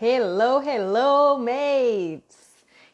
[0.00, 2.38] Hello, hello, mates!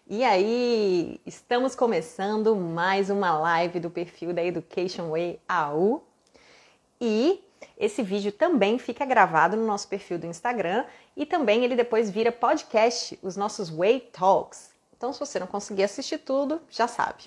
[0.09, 6.03] E aí, estamos começando mais uma live do perfil da Education Way AU.
[6.99, 7.45] E
[7.77, 12.33] esse vídeo também fica gravado no nosso perfil do Instagram e também ele depois vira
[12.33, 14.71] podcast, os nossos Way Talks.
[14.97, 17.25] Então, se você não conseguir assistir tudo, já sabe.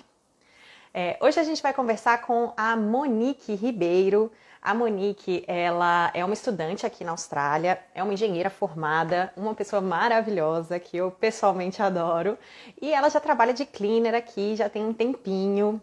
[0.92, 4.32] É, hoje a gente vai conversar com a Monique Ribeiro.
[4.60, 9.80] A Monique, ela é uma estudante aqui na Austrália, é uma engenheira formada, uma pessoa
[9.80, 12.36] maravilhosa que eu pessoalmente adoro.
[12.80, 15.80] E ela já trabalha de cleaner aqui, já tem um tempinho.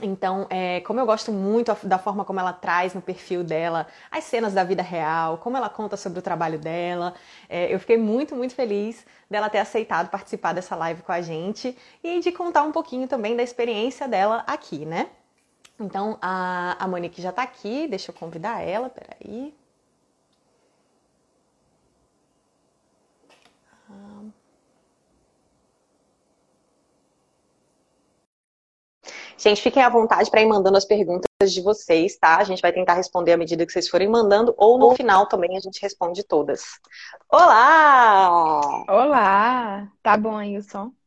[0.00, 4.24] Então, é, como eu gosto muito da forma como ela traz no perfil dela as
[4.24, 7.14] cenas da vida real, como ela conta sobre o trabalho dela,
[7.48, 11.76] é, eu fiquei muito, muito feliz dela ter aceitado participar dessa live com a gente
[12.02, 15.08] e de contar um pouquinho também da experiência dela aqui, né?
[15.80, 19.54] Então, a, a Monique já está aqui, deixa eu convidar ela, peraí.
[29.38, 32.38] Gente, fiquem à vontade para ir mandando as perguntas de vocês, tá?
[32.38, 35.56] A gente vai tentar responder à medida que vocês forem mandando, ou no final também
[35.56, 36.62] a gente responde todas.
[37.30, 38.60] Olá!
[38.88, 39.92] Olá!
[40.02, 40.97] Tá bom aí o som?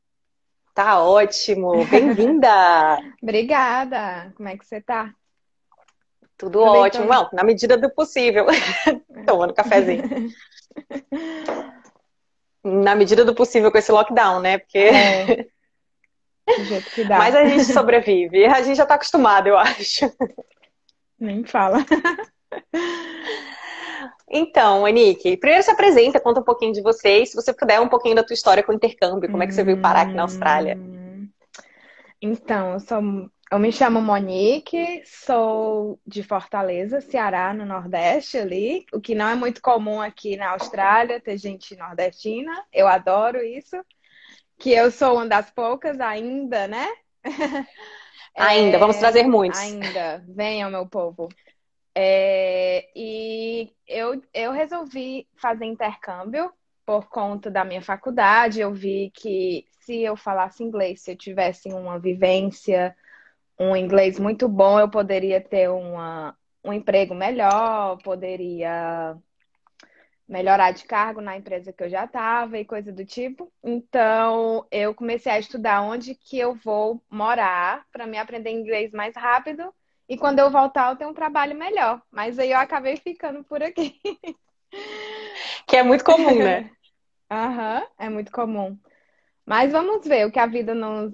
[0.73, 1.85] Tá ótimo!
[1.85, 2.97] Bem-vinda!
[3.21, 4.31] Obrigada!
[4.37, 5.13] Como é que você tá?
[6.37, 7.09] Tudo, Tudo ótimo.
[7.09, 8.45] Bem, na medida do possível.
[9.27, 10.03] Tomando cafezinho.
[12.63, 14.59] na medida do possível com esse lockdown, né?
[14.59, 14.77] Porque.
[14.77, 15.47] É.
[16.57, 17.17] Do jeito que dá.
[17.17, 18.45] Mas a gente sobrevive.
[18.45, 20.09] A gente já tá acostumado, eu acho.
[21.19, 21.79] Nem fala.
[24.31, 27.89] Então, Anique, primeiro se apresenta, conta um pouquinho de você, e se você puder, um
[27.89, 30.23] pouquinho da tua história com o intercâmbio, como é que você veio parar aqui na
[30.23, 30.77] Austrália?
[30.77, 31.27] Hum.
[32.21, 33.01] Então, eu sou
[33.51, 39.35] eu me chamo Monique, sou de Fortaleza, Ceará, no Nordeste ali, o que não é
[39.35, 42.65] muito comum aqui na Austrália, ter gente nordestina.
[42.71, 43.75] Eu adoro isso
[44.57, 46.87] que eu sou uma das poucas ainda, né?
[48.33, 49.59] Ainda, é, vamos trazer muitos.
[49.59, 51.27] Ainda, venham, meu povo.
[51.95, 56.51] É, e eu, eu resolvi fazer intercâmbio
[56.85, 58.61] por conta da minha faculdade.
[58.61, 62.95] Eu vi que se eu falasse inglês, se eu tivesse uma vivência,
[63.59, 69.17] um inglês muito bom, eu poderia ter uma, um emprego melhor, poderia
[70.27, 73.51] melhorar de cargo na empresa que eu já estava e coisa do tipo.
[73.61, 79.15] Então, eu comecei a estudar onde que eu vou morar para me aprender inglês mais
[79.15, 79.73] rápido
[80.11, 82.01] e quando eu voltar eu tenho um trabalho melhor.
[82.11, 83.97] Mas aí eu acabei ficando por aqui.
[85.67, 86.69] Que é muito comum, né?
[87.31, 88.77] Aham, uhum, é muito comum.
[89.45, 91.13] Mas vamos ver o que a vida nos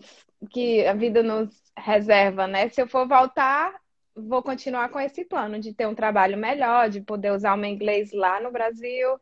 [0.52, 2.70] que a vida nos reserva, né?
[2.70, 3.76] Se eu for voltar,
[4.16, 7.70] vou continuar com esse plano de ter um trabalho melhor, de poder usar o meu
[7.70, 9.20] inglês lá no Brasil,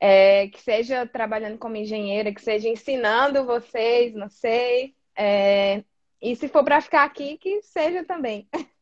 [0.00, 4.94] é, que seja trabalhando como engenheira, que seja ensinando vocês, não sei.
[5.16, 5.82] É,
[6.20, 8.48] e se for para ficar aqui, que seja também.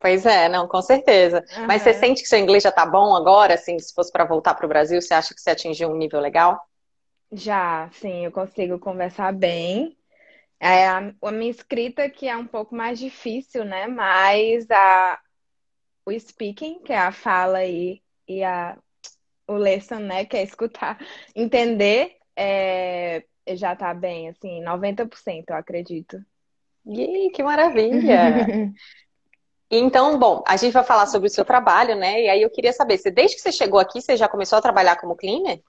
[0.00, 1.44] Pois é, não, com certeza.
[1.58, 1.66] Uhum.
[1.66, 4.54] Mas você sente que seu inglês já tá bom agora, assim, se fosse para voltar
[4.54, 6.58] para o Brasil, você acha que você atingiu um nível legal?
[7.30, 9.96] Já, sim, eu consigo conversar bem.
[10.58, 13.86] É, a, a, minha escrita que é um pouco mais difícil, né?
[13.86, 15.20] Mas a,
[16.06, 18.78] o speaking, que é a fala e, e a,
[19.46, 20.24] o lesson, né?
[20.24, 20.98] Que é escutar,
[21.36, 26.24] entender, é, já tá bem, assim, 90%, eu acredito.
[26.86, 28.74] Ih, que maravilha!
[29.72, 32.22] Então, bom, a gente vai falar sobre o seu trabalho, né?
[32.22, 34.60] E aí eu queria saber, se desde que você chegou aqui, você já começou a
[34.60, 35.62] trabalhar como cleaner?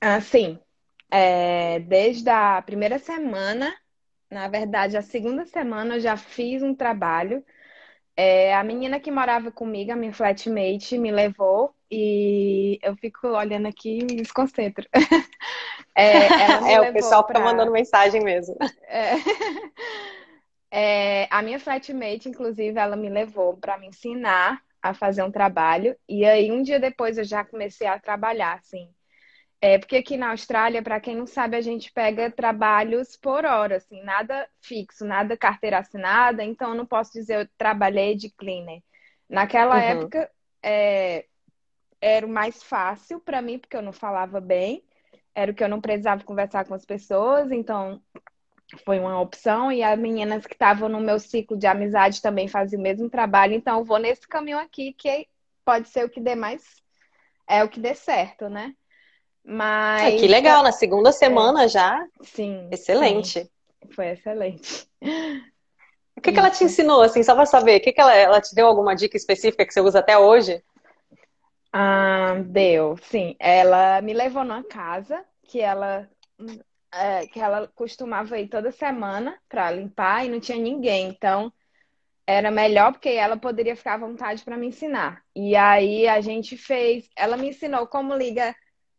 [0.00, 0.58] Ah, sim
[1.12, 3.70] é, desde a primeira semana,
[4.30, 7.44] na verdade, a segunda semana eu já fiz um trabalho.
[8.16, 13.68] É, a menina que morava comigo, a minha flatmate, me levou e eu fico olhando
[13.68, 14.88] aqui e me desconcentro.
[15.94, 17.38] é, é o pessoal pra...
[17.38, 18.56] tá mandando mensagem mesmo.
[18.88, 19.12] É.
[20.72, 25.94] é, a minha flatmate, inclusive, ela me levou para me ensinar a fazer um trabalho.
[26.08, 28.88] E aí, um dia depois, eu já comecei a trabalhar, assim.
[29.60, 33.76] É, porque aqui na Austrália, para quem não sabe, a gente pega trabalhos por hora,
[33.76, 38.80] assim, nada fixo, nada carteira assinada, então eu não posso dizer eu trabalhei de cleaner.
[39.28, 39.82] Naquela uhum.
[39.82, 40.30] época,
[40.62, 41.26] é,
[42.02, 44.82] era o mais fácil para mim, porque eu não falava bem,
[45.32, 48.02] era o que eu não precisava conversar com as pessoas, então
[48.84, 49.70] foi uma opção.
[49.70, 53.54] E as meninas que estavam no meu ciclo de amizade também faziam o mesmo trabalho,
[53.54, 55.28] então eu vou nesse caminho aqui, que
[55.64, 56.62] pode ser o que dê mais,
[57.48, 58.74] é o que dê certo, né?
[59.44, 60.14] Mas.
[60.14, 61.12] Ah, que legal, na segunda é.
[61.12, 61.68] semana é.
[61.68, 62.04] já.
[62.22, 62.68] Sim.
[62.70, 63.44] Excelente.
[63.44, 63.48] Sim.
[63.94, 64.88] Foi excelente.
[66.16, 67.80] O que, que ela te ensinou, assim, só para saber?
[67.80, 70.62] O que, que ela, ela te deu alguma dica específica que você usa até hoje?
[71.72, 73.34] Ah, deu, sim.
[73.38, 76.08] Ela me levou numa casa que ela
[76.92, 81.08] é, que ela costumava ir toda semana para limpar e não tinha ninguém.
[81.08, 81.52] Então,
[82.26, 85.22] era melhor porque ela poderia ficar à vontade para me ensinar.
[85.36, 88.54] E aí a gente fez, ela me ensinou como liga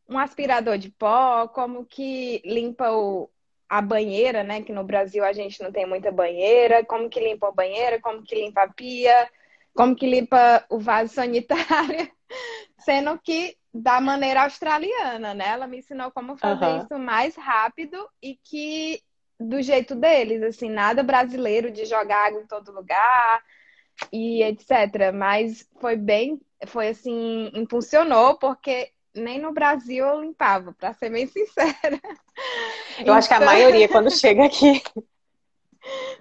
[0.09, 3.29] um aspirador de pó, como que limpa o,
[3.69, 4.61] a banheira, né?
[4.61, 8.23] Que no Brasil a gente não tem muita banheira, como que limpa a banheira, como
[8.23, 9.29] que limpa a pia,
[9.73, 12.11] como que limpa o vaso sanitário,
[12.79, 15.47] sendo que da maneira australiana, né?
[15.47, 16.77] Ela me ensinou como fazer uhum.
[16.83, 19.01] isso mais rápido e que
[19.39, 23.43] do jeito deles, assim, nada brasileiro de jogar água em todo lugar
[24.11, 25.11] e etc.
[25.13, 31.25] Mas foi bem, foi assim, impulsionou porque nem no Brasil eu limpava, para ser bem
[31.27, 31.99] sincera.
[32.97, 33.15] Eu então...
[33.15, 34.81] acho que a então maioria quando chega aqui.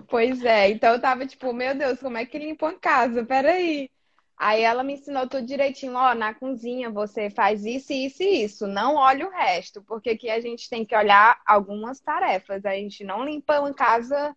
[0.09, 3.25] Pois é, então eu tava tipo, meu Deus, como é que limpa uma casa?
[3.25, 3.91] Peraí.
[4.37, 8.67] Aí ela me ensinou tudo direitinho, ó, na cozinha você faz isso, isso e isso,
[8.67, 12.65] não olha o resto, porque aqui a gente tem que olhar algumas tarefas.
[12.65, 14.37] A gente não limpa uma casa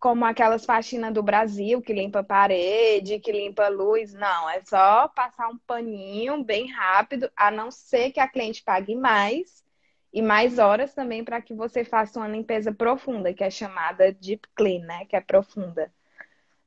[0.00, 4.12] como aquelas faxinas do Brasil, que limpa parede, que limpa luz.
[4.14, 8.96] Não, é só passar um paninho bem rápido, a não ser que a cliente pague
[8.96, 9.59] mais
[10.12, 14.48] e mais horas também para que você faça uma limpeza profunda, que é chamada deep
[14.56, 15.04] clean, né?
[15.06, 15.92] Que é profunda.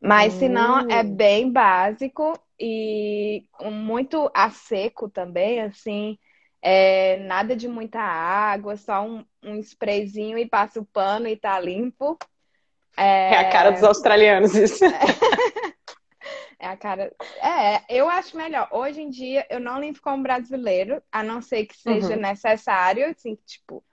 [0.02, 1.16] Mas se não, é hum.
[1.16, 6.18] bem básico e muito a seco também, assim.
[6.62, 11.60] É, nada de muita água, só um, um sprayzinho e passa o pano e tá
[11.60, 12.18] limpo.
[12.96, 14.84] É, é a cara dos australianos, isso.
[16.64, 17.12] É a cara.
[17.42, 18.70] É, eu acho melhor.
[18.72, 22.22] Hoje em dia, eu não limpo como brasileiro, a não ser que seja uhum.
[22.22, 23.84] necessário, assim, tipo,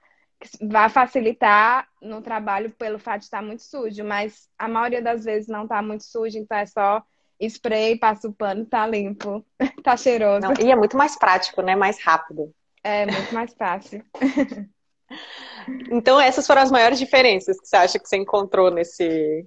[0.62, 5.49] vai facilitar no trabalho pelo fato de estar muito sujo, mas a maioria das vezes
[5.49, 7.02] não está muito sujo, então é só
[7.40, 9.44] spray, passa o pano, tá limpo,
[9.82, 10.46] tá cheiroso.
[10.46, 11.75] Não, e é muito mais prático, né?
[11.75, 12.55] Mais rápido.
[12.84, 14.05] É, muito mais fácil.
[15.90, 19.44] então, essas foram as maiores diferenças que você acha que você encontrou nesse,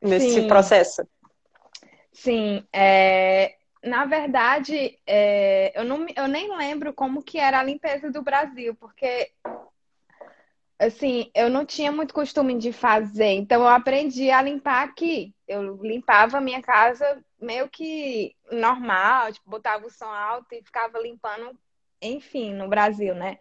[0.00, 0.48] nesse Sim.
[0.48, 1.06] processo?
[2.14, 8.10] Sim, é, na verdade, é, eu, não, eu nem lembro como que era a limpeza
[8.10, 9.32] do Brasil, porque
[10.78, 15.34] assim, eu não tinha muito costume de fazer, então eu aprendi a limpar aqui.
[15.46, 20.98] Eu limpava a minha casa meio que normal, tipo, botava o som alto e ficava
[21.00, 21.58] limpando,
[22.02, 23.38] enfim, no Brasil, né?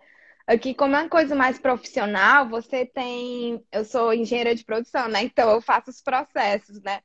[0.47, 3.65] Aqui, como é uma coisa mais profissional, você tem.
[3.71, 5.23] Eu sou engenheira de produção, né?
[5.23, 7.01] Então eu faço os processos, né?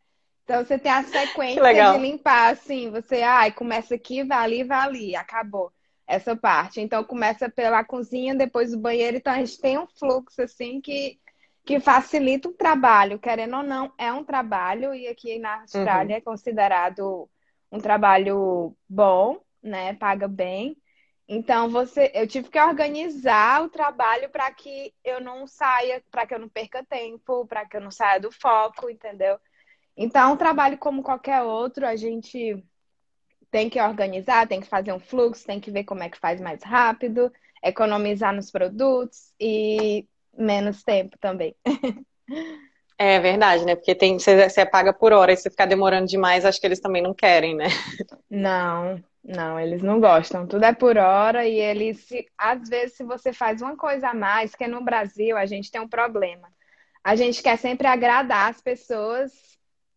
[0.48, 4.78] Então você tem a sequência de limpar, assim, você, ai, começa aqui, vai ali, vai
[4.78, 5.70] ali, acabou
[6.06, 6.80] essa parte.
[6.80, 9.18] Então começa pela cozinha, depois o banheiro.
[9.18, 11.20] Então a gente tem um fluxo assim que,
[11.66, 16.18] que facilita o trabalho, querendo ou não, é um trabalho, e aqui na Austrália uhum.
[16.18, 17.28] é considerado
[17.70, 19.92] um trabalho bom, né?
[19.92, 20.78] Paga bem.
[21.28, 26.34] Então você, eu tive que organizar o trabalho para que eu não saia, para que
[26.34, 29.38] eu não perca tempo, para que eu não saia do foco, entendeu?
[30.00, 32.62] Então, um trabalho como qualquer outro, a gente
[33.50, 36.40] tem que organizar, tem que fazer um fluxo, tem que ver como é que faz
[36.40, 37.32] mais rápido,
[37.64, 41.54] economizar nos produtos e menos tempo também.
[43.00, 43.76] É verdade, né?
[43.76, 46.80] Porque tem, você, você paga por hora e se ficar demorando demais, acho que eles
[46.80, 47.68] também não querem, né?
[48.28, 50.48] Não, não, eles não gostam.
[50.48, 54.14] Tudo é por hora e eles, se, às vezes, se você faz uma coisa a
[54.14, 56.48] mais, que no Brasil a gente tem um problema.
[57.04, 59.30] A gente quer sempre agradar as pessoas.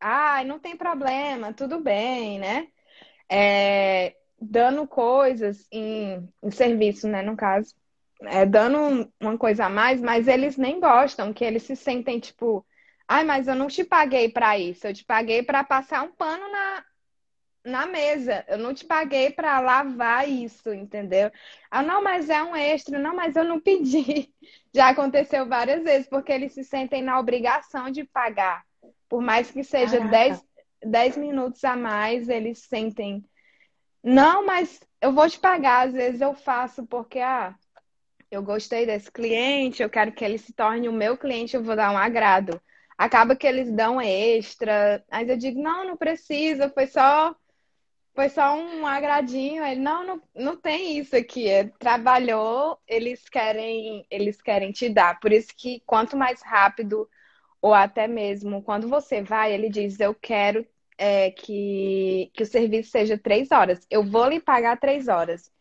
[0.02, 2.68] Ah, não tem problema, tudo bem, né?
[3.30, 7.76] é, dando coisas em, em, serviço, né, no caso,
[8.24, 12.66] é, dando uma coisa a mais, mas eles nem gostam, que eles se sentem tipo,
[13.08, 16.52] ai, mas eu não te paguei para isso, eu te paguei para passar um pano
[16.52, 16.86] na,
[17.66, 21.32] na mesa, eu não te paguei para lavar isso, entendeu?
[21.72, 24.34] Ah, não, mas é um extra, não, mas eu não pedi.
[24.74, 28.64] Já aconteceu várias vezes, porque eles se sentem na obrigação de pagar.
[29.12, 30.42] Por mais que seja 10
[30.82, 33.26] 10 minutos a mais, eles sentem.
[34.02, 35.90] Não, mas eu vou te pagar.
[35.90, 37.54] Às vezes eu faço porque, ah,
[38.32, 41.76] eu gostei desse cliente, eu quero que ele se torne o meu cliente, eu vou
[41.76, 42.60] dar um agrado.
[42.98, 45.04] Acaba que eles dão extra.
[45.12, 47.36] Mas eu digo, não, não precisa, foi só.
[48.16, 49.62] Foi só um agradinho.
[49.66, 51.50] Ele, não, não, não tem isso aqui.
[51.50, 55.20] É, trabalhou, eles querem, eles querem te dar.
[55.20, 57.10] Por isso que quanto mais rápido
[57.62, 60.66] ou até mesmo quando você vai, ele diz: Eu quero
[60.98, 63.86] é, que, que o serviço seja três horas.
[63.90, 65.52] Eu vou lhe pagar três horas.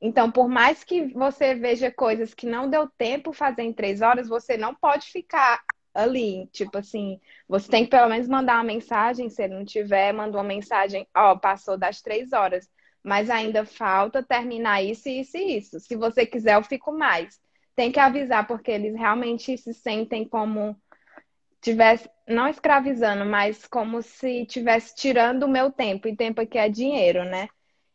[0.00, 4.28] Então, por mais que você veja coisas que não deu tempo fazer em três horas,
[4.28, 5.62] você não pode ficar
[5.94, 6.46] ali.
[6.52, 9.28] Tipo assim, você tem que pelo menos mandar uma mensagem.
[9.28, 12.68] Se ele não tiver, manda uma mensagem: Ó, oh, passou das três horas.
[13.02, 15.80] mas ainda falta terminar isso, isso e isso.
[15.80, 17.40] Se você quiser, eu fico mais.
[17.76, 20.76] Tem que avisar, porque eles realmente se sentem como
[21.60, 26.68] tivesse, não escravizando, mas como se tivesse tirando o meu tempo, e tempo aqui é
[26.68, 27.48] dinheiro, né?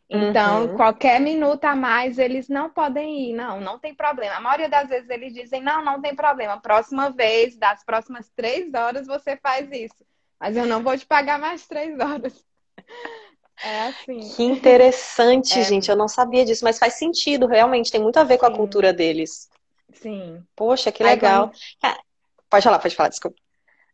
[0.08, 0.76] Então, uhum.
[0.76, 4.36] qualquer minuto a mais, eles não podem ir, não, não tem problema.
[4.36, 6.62] A maioria das vezes eles dizem, não, não tem problema.
[6.62, 10.06] Próxima vez, das próximas três horas, você faz isso.
[10.40, 12.46] Mas eu não vou te pagar mais três horas.
[13.64, 14.20] É assim.
[14.36, 15.64] Que interessante, é.
[15.64, 15.90] gente.
[15.90, 17.90] Eu não sabia disso, mas faz sentido, realmente.
[17.90, 19.50] Tem muito a ver com a cultura deles.
[19.94, 20.44] Sim.
[20.54, 21.48] Poxa, que legal.
[21.82, 21.94] Quando...
[21.94, 21.98] É,
[22.50, 23.38] pode falar, pode falar, desculpa.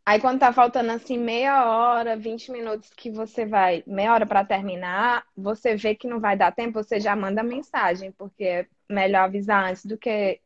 [0.06, 4.44] Aí quando tá faltando assim meia hora, 20 minutos que você vai, meia hora para
[4.44, 9.26] terminar, você vê que não vai dar tempo, você já manda mensagem, porque é melhor
[9.26, 10.40] avisar antes do que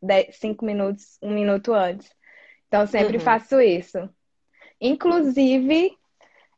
[0.00, 2.10] 10, 5 minutos, um minuto antes.
[2.68, 3.22] Então sempre uhum.
[3.22, 4.08] faço isso.
[4.80, 5.96] Inclusive,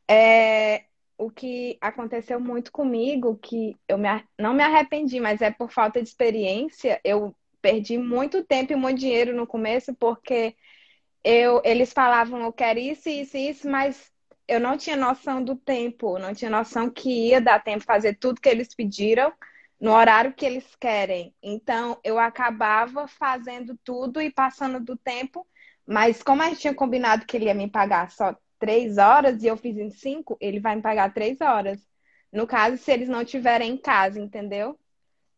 [0.07, 0.85] é,
[1.17, 4.07] o que aconteceu muito comigo, que eu me,
[4.39, 8.99] não me arrependi, mas é por falta de experiência, eu perdi muito tempo e muito
[8.99, 10.55] dinheiro no começo, porque
[11.25, 14.11] eu, eles falavam, eu quero isso, isso, isso, mas
[14.47, 18.39] eu não tinha noção do tempo, não tinha noção que ia dar tempo fazer tudo
[18.39, 19.33] que eles pediram
[19.81, 21.33] no horário que eles querem.
[21.41, 25.47] Então, eu acabava fazendo tudo e passando do tempo,
[25.85, 29.47] mas como a gente tinha combinado que ele ia me pagar só três horas e
[29.47, 31.79] eu fiz em cinco, ele vai me pagar três horas.
[32.31, 34.77] No caso, se eles não estiverem em casa, entendeu?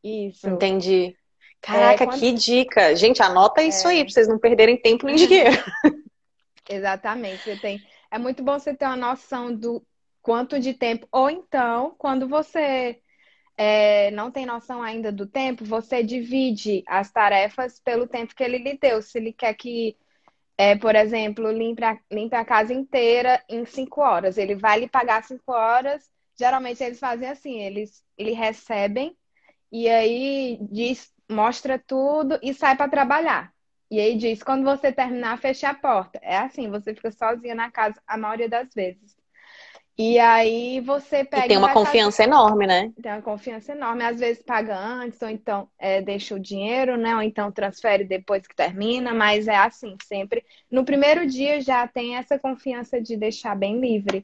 [0.04, 0.50] Isso.
[0.50, 1.16] Entendi.
[1.62, 2.20] Caraca, é, quando...
[2.20, 2.96] que dica!
[2.96, 3.92] Gente, anota isso é...
[3.92, 5.58] aí, pra vocês não perderem tempo nem dinheiro.
[6.70, 7.44] Exatamente.
[7.44, 7.82] Você tem...
[8.10, 9.86] É muito bom você ter uma noção do
[10.22, 11.08] quanto de tempo.
[11.12, 13.00] Ou então, quando você
[13.58, 18.60] é, não tem noção ainda do tempo, você divide as tarefas pelo tempo que ele
[18.60, 19.02] lhe deu.
[19.02, 19.98] Se ele quer que,
[20.58, 24.88] é, por exemplo, limpe a, limpe a casa inteira em cinco horas, ele vai lhe
[24.88, 26.10] pagar cinco horas.
[26.38, 29.18] Geralmente eles fazem assim, eles, eles recebem
[29.72, 33.54] e aí diz mostra tudo e sai para trabalhar.
[33.90, 36.20] E aí diz: quando você terminar, feche a porta.
[36.22, 39.16] É assim, você fica sozinha na casa a maioria das vezes.
[39.98, 41.46] E aí você pega.
[41.46, 42.30] E tem uma confiança fazer...
[42.30, 42.92] enorme, né?
[43.02, 44.04] Tem uma confiança enorme.
[44.04, 47.16] Às vezes paga antes, ou então é, deixa o dinheiro, né?
[47.16, 50.46] Ou então transfere depois que termina, mas é assim, sempre.
[50.70, 54.24] No primeiro dia já tem essa confiança de deixar bem livre.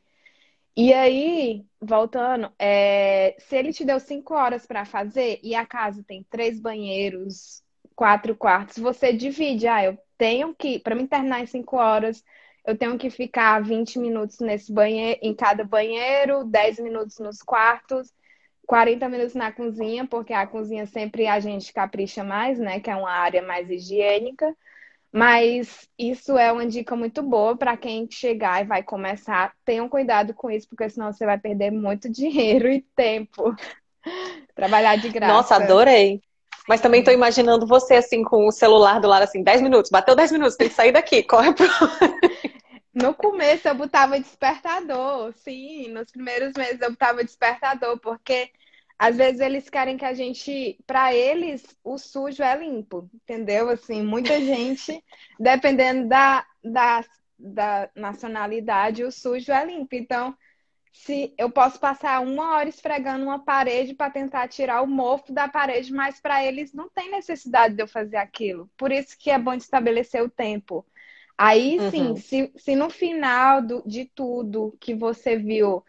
[0.75, 6.03] E aí, voltando, é, se ele te deu cinco horas para fazer e a casa
[6.03, 7.63] tem três banheiros,
[7.95, 9.67] quatro quartos, você divide.
[9.67, 12.23] Ah, eu tenho que, para me terminar em cinco horas,
[12.65, 18.11] eu tenho que ficar 20 minutos nesse banheiro, em cada banheiro, 10 minutos nos quartos,
[18.65, 22.79] 40 minutos na cozinha, porque a cozinha sempre a gente capricha mais, né?
[22.79, 24.55] Que é uma área mais higiênica.
[25.13, 29.53] Mas isso é uma dica muito boa para quem chegar e vai começar.
[29.63, 33.55] Tenham cuidado com isso, porque senão você vai perder muito dinheiro e tempo.
[34.55, 35.31] Trabalhar de graça.
[35.31, 36.19] Nossa, adorei.
[36.67, 40.15] Mas também estou imaginando você assim com o celular do lado assim, 10 minutos, bateu
[40.15, 41.67] 10 minutos, tem que sair daqui, corre pro.
[42.93, 48.49] No começo eu botava despertador, sim, nos primeiros meses eu botava despertador, porque
[49.03, 53.69] às vezes eles querem que a gente, para eles, o sujo é limpo, entendeu?
[53.69, 55.03] Assim, muita gente,
[55.37, 57.03] dependendo da, da,
[57.37, 59.93] da nacionalidade, o sujo é limpo.
[59.93, 60.33] Então,
[60.93, 65.49] se eu posso passar uma hora esfregando uma parede para tentar tirar o mofo da
[65.49, 68.69] parede, mas para eles não tem necessidade de eu fazer aquilo.
[68.77, 70.85] Por isso que é bom estabelecer o tempo.
[71.37, 72.15] Aí sim, uhum.
[72.15, 75.83] se, se no final do, de tudo que você viu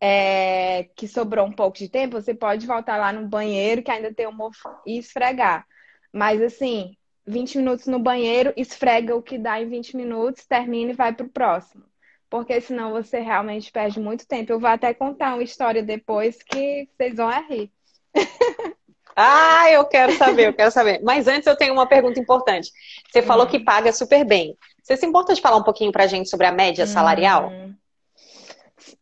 [0.00, 4.12] é, que sobrou um pouco de tempo, você pode voltar lá no banheiro, que ainda
[4.12, 5.66] tem um mofo, e esfregar.
[6.12, 10.94] Mas assim, 20 minutos no banheiro, esfrega o que dá em 20 minutos, termina e
[10.94, 11.84] vai pro próximo.
[12.30, 14.52] Porque senão você realmente perde muito tempo.
[14.52, 17.70] Eu vou até contar uma história depois que vocês vão rir.
[19.20, 21.00] Ah, eu quero saber, eu quero saber.
[21.02, 22.70] Mas antes eu tenho uma pergunta importante.
[23.10, 23.48] Você falou hum.
[23.48, 24.56] que paga super bem.
[24.80, 27.50] Você se importa de falar um pouquinho pra gente sobre a média salarial?
[27.50, 27.74] Hum.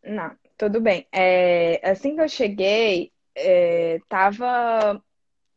[0.03, 1.07] Não, tudo bem.
[1.13, 5.03] É, assim que eu cheguei, é, tava.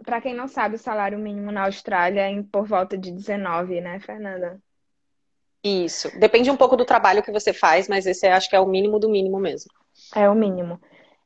[0.03, 3.81] Para quem não sabe, o salário mínimo na Austrália é em, por volta de 19,
[3.81, 4.61] né, Fernanda?
[5.63, 6.09] Isso.
[6.17, 8.97] Depende um pouco do trabalho que você faz, mas esse acho que é o mínimo
[8.97, 9.69] do mínimo mesmo.
[10.15, 10.79] É o mínimo.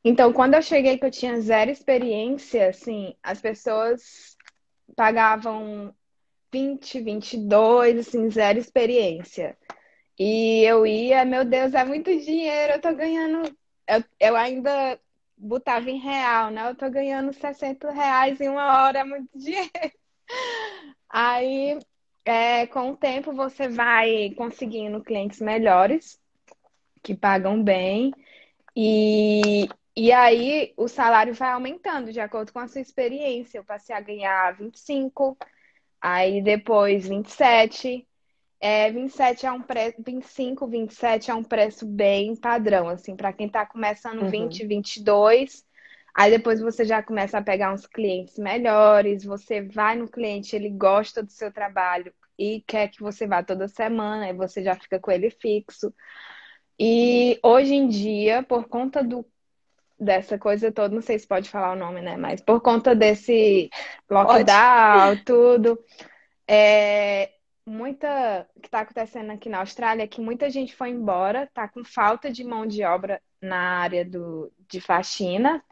[0.04, 4.36] Então, quando eu cheguei que eu tinha zero experiência, assim, as pessoas
[4.96, 5.94] pagavam
[6.52, 9.58] 20, 22, assim, zero experiência.
[10.18, 13.56] E eu ia, meu Deus, é muito dinheiro, eu tô ganhando
[13.88, 15.00] eu, eu ainda
[15.38, 16.70] botava em real, né?
[16.70, 19.72] Eu tô ganhando 60 reais em uma hora, é muito dinheiro.
[21.10, 21.80] Aí,
[22.26, 26.20] é, com o tempo, você vai conseguindo clientes melhores,
[27.04, 28.14] que pagam bem.
[28.76, 33.60] E E aí o salário vai aumentando de acordo com a sua experiência.
[33.60, 35.38] Eu passei a ganhar 25,
[36.02, 38.08] aí depois 27.
[38.66, 43.48] É, 27 é um preço, 25, 27 é um preço bem padrão, assim, para quem
[43.48, 44.30] está começando uhum.
[44.30, 45.66] 20, 22.
[46.16, 50.70] Aí depois você já começa a pegar uns clientes melhores, você vai no cliente, ele
[50.70, 54.98] gosta do seu trabalho e quer que você vá toda semana, aí você já fica
[54.98, 55.94] com ele fixo.
[56.80, 59.26] E hoje em dia, por conta do
[60.00, 62.16] dessa coisa toda, não sei se pode falar o nome, né?
[62.16, 63.70] Mas por conta desse
[64.10, 65.26] lockdown, pode.
[65.26, 65.78] tudo,
[66.48, 67.30] é,
[67.66, 71.84] muita que está acontecendo aqui na Austrália é que muita gente foi embora, tá com
[71.84, 75.64] falta de mão de obra na área do, de faxina.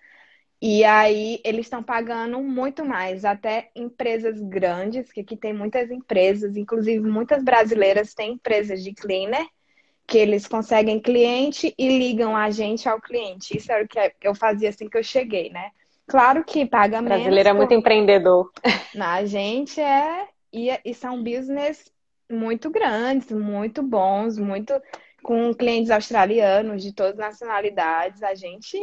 [0.62, 6.55] E aí eles estão pagando muito mais, até empresas grandes, que aqui tem muitas empresas,
[6.55, 9.45] inclusive muitas brasileiras têm empresas de cleaner,
[10.05, 13.57] que eles conseguem cliente e ligam a gente ao cliente.
[13.57, 15.71] Isso era o que eu fazia assim que eu cheguei, né?
[16.05, 17.17] Claro que paga menos.
[17.17, 18.51] Brasileiro é muito empreendedor.
[19.00, 21.91] A gente é e, e são business
[22.29, 24.74] muito grandes, muito bons, muito
[25.24, 28.24] com clientes australianos de todas as nacionalidades.
[28.24, 28.77] A gente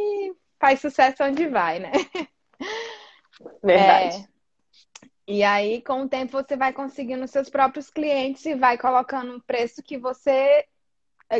[0.59, 1.91] faz sucesso onde vai, né?
[3.63, 4.17] Verdade.
[4.17, 4.39] É,
[5.31, 9.39] e aí, com o tempo, você vai conseguindo seus próprios clientes e vai colocando um
[9.39, 10.65] preço que você.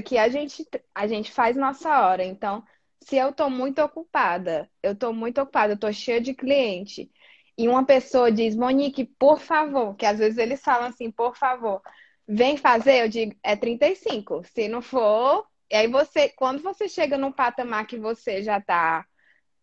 [0.05, 2.24] que a gente, a gente faz nossa hora.
[2.24, 2.63] Então,
[3.01, 7.09] se eu estou muito ocupada, eu estou muito ocupada, eu estou cheia de cliente,
[7.60, 11.82] e uma pessoa diz, Monique, por favor, que às vezes eles falam assim, por favor,
[12.25, 14.46] vem fazer, eu digo, é 35.
[14.46, 19.06] Se não for, e aí você, quando você chega num patamar que você já está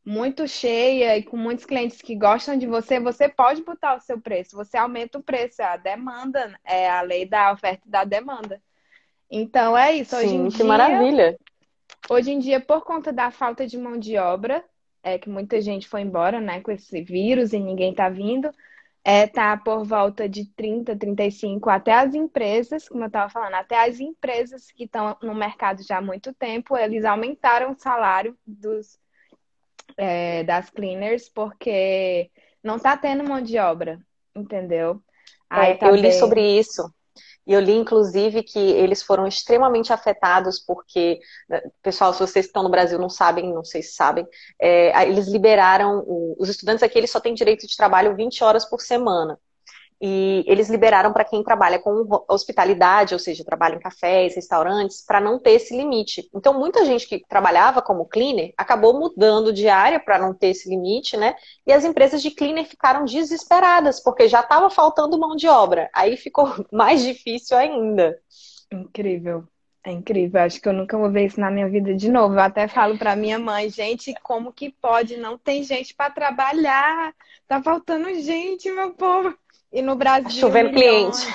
[0.04, 4.20] muito cheia e com muitos clientes que gostam de você, você pode botar o seu
[4.20, 8.04] preço, você aumenta o preço, é a demanda, é a lei da oferta e da
[8.04, 8.60] demanda.
[9.30, 10.14] Então é isso.
[10.14, 11.38] Hoje Sim, em que dia, maravilha.
[12.10, 14.62] Hoje em dia, por conta da falta de mão de obra,
[15.06, 18.50] é, que muita gente foi embora, né, com esse vírus e ninguém tá vindo,
[19.04, 23.86] é, tá por volta de 30, 35, até as empresas, como eu estava falando, até
[23.88, 28.98] as empresas que estão no mercado já há muito tempo, eles aumentaram o salário dos,
[29.96, 32.28] é, das cleaners, porque
[32.60, 34.00] não tá tendo mão de obra,
[34.34, 35.00] entendeu?
[35.48, 36.82] Aí, é, tá eu li sobre isso.
[37.46, 42.62] E eu li, inclusive, que eles foram extremamente afetados porque, né, pessoal, se vocês estão
[42.62, 44.26] no Brasil não sabem, não sei se sabem,
[44.60, 46.04] é, eles liberaram,
[46.38, 49.38] os estudantes aqui eles só têm direito de trabalho 20 horas por semana
[50.00, 55.20] e eles liberaram para quem trabalha com hospitalidade, ou seja, trabalha em cafés, restaurantes, para
[55.20, 56.28] não ter esse limite.
[56.34, 60.68] Então, muita gente que trabalhava como cleaner acabou mudando de área para não ter esse
[60.68, 61.34] limite, né?
[61.66, 65.88] E as empresas de cleaner ficaram desesperadas, porque já estava faltando mão de obra.
[65.94, 68.18] Aí ficou mais difícil ainda.
[68.70, 69.44] Incrível.
[69.82, 72.34] É incrível, acho que eu nunca vou ver isso na minha vida de novo.
[72.34, 75.16] Eu até falo para minha mãe, gente, como que pode?
[75.16, 77.14] Não tem gente para trabalhar.
[77.46, 79.32] Tá faltando gente, meu povo.
[79.72, 80.50] E no Brasil.
[80.50, 81.26] Cliente.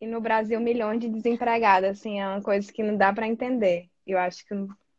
[0.00, 3.88] E no Brasil, milhões de desempregados, assim, é uma coisa que não dá para entender.
[4.06, 4.54] Eu acho que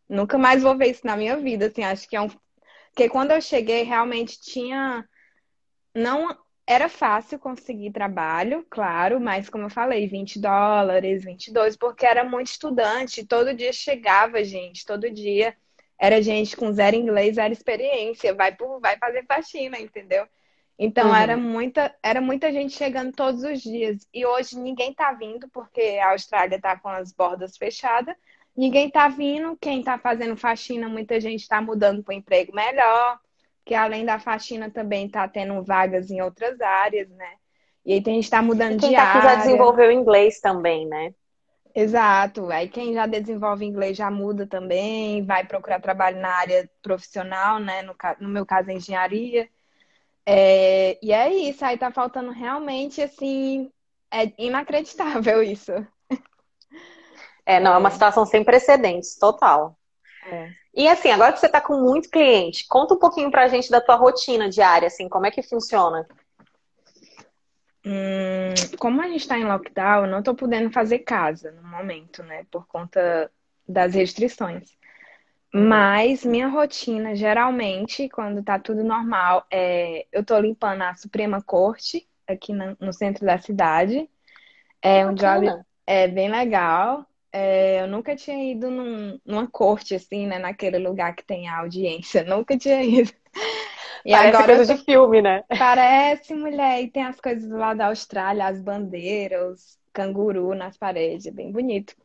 [0.10, 2.30] nunca mais vou ver isso na minha vida, assim, acho que é um.
[2.90, 5.08] Porque quando eu cheguei, realmente tinha.
[5.94, 6.36] Não
[6.68, 12.48] era fácil conseguir trabalho, claro, mas como eu falei, 20 dólares, 22, porque era muito
[12.48, 15.56] estudante, todo dia chegava gente, todo dia
[16.00, 20.28] era gente com zero inglês, zero experiência, vai, por, vai fazer faxina, entendeu?
[20.78, 21.16] Então uhum.
[21.16, 24.08] era muita, era muita gente chegando todos os dias.
[24.14, 28.16] E hoje ninguém tá vindo, porque a Austrália tá com as bordas fechadas.
[28.56, 29.58] Ninguém tá vindo.
[29.60, 33.20] Quem tá fazendo faxina, muita gente tá mudando para emprego melhor.
[33.64, 37.34] Que além da faxina também tá tendo vagas em outras áreas, né?
[37.86, 39.22] E aí tem gente tá mudando e quem de tá área.
[39.22, 41.14] já desenvolveu inglês também, né?
[41.74, 42.50] Exato.
[42.52, 47.82] Aí quem já desenvolve inglês já muda também, vai procurar trabalho na área profissional, né?
[47.82, 49.50] No, no meu caso, engenharia.
[50.26, 53.72] É, e é isso, aí tá faltando realmente, assim,
[54.12, 55.72] é inacreditável isso.
[57.46, 59.78] É, não, é, é uma situação sem precedentes, total.
[60.26, 60.52] É.
[60.74, 63.80] E assim, agora que você tá com muito cliente, conta um pouquinho pra gente da
[63.80, 66.08] tua rotina diária, assim, como é que funciona?
[67.86, 72.24] Hum, como a gente tá em lockdown, eu não tô podendo fazer casa no momento,
[72.24, 73.32] né, por conta
[73.68, 74.75] das restrições.
[75.58, 82.06] Mas minha rotina, geralmente, quando tá tudo normal, é eu tô limpando a Suprema Corte,
[82.28, 84.10] aqui no centro da cidade.
[84.82, 85.50] É um job
[85.88, 87.06] é bem legal.
[87.32, 90.40] É, eu nunca tinha ido num, numa corte, assim, né?
[90.40, 92.24] Naquele lugar que tem a audiência.
[92.28, 93.12] Nunca tinha ido.
[94.06, 94.80] E Parece agora coisa tô...
[94.80, 95.44] de filme, né?
[95.58, 96.82] Parece, mulher.
[96.82, 101.28] E tem as coisas lá da Austrália, as bandeiras, os canguru nas paredes.
[101.34, 101.96] Bem bonito.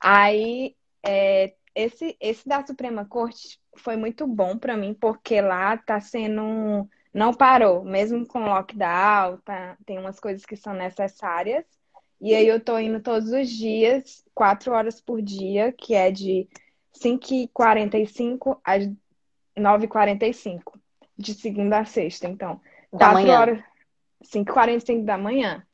[0.00, 6.00] Aí, é, esse, esse da Suprema Corte foi muito bom para mim, porque lá tá
[6.00, 6.88] sendo.
[7.14, 11.64] Não parou, mesmo com lockdown, tá, tem umas coisas que são necessárias.
[12.20, 16.48] E aí eu tô indo todos os dias, quatro horas por dia, que é de
[17.00, 18.90] 5h45 às
[19.56, 20.60] 9h45,
[21.16, 22.26] de segunda a sexta.
[22.26, 22.60] Então,
[22.92, 23.40] da quatro manhã.
[23.40, 23.64] horas.
[24.24, 25.64] 5h45 da manhã.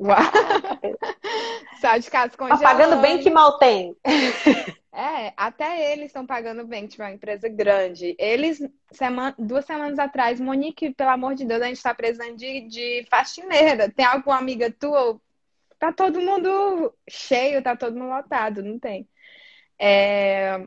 [0.00, 0.18] Uau!
[1.80, 2.62] Sai de casa congelando.
[2.62, 3.96] Tá pagando bem que mal tem.
[4.96, 8.16] É, até eles estão pagando bem, tipo, é uma empresa grande.
[8.18, 8.58] Eles,
[8.90, 13.06] semana, duas semanas atrás, Monique, pelo amor de Deus, a gente está precisando de, de
[13.10, 13.90] faxineira.
[13.92, 15.20] Tem alguma amiga tua?
[15.78, 19.06] Tá todo mundo cheio, tá todo mundo lotado, não tem.
[19.78, 20.66] É...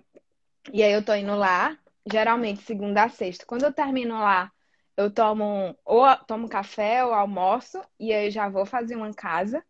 [0.71, 3.45] E aí eu tô indo lá, geralmente segunda a sexta.
[3.47, 4.51] Quando eu termino lá,
[4.95, 9.63] eu tomo ou tomo café ou almoço, e aí eu já vou fazer uma casa.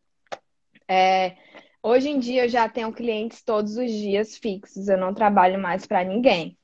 [0.87, 1.37] É...
[1.81, 5.85] Hoje em dia eu já tenho clientes todos os dias fixos, eu não trabalho mais
[5.85, 6.57] para ninguém.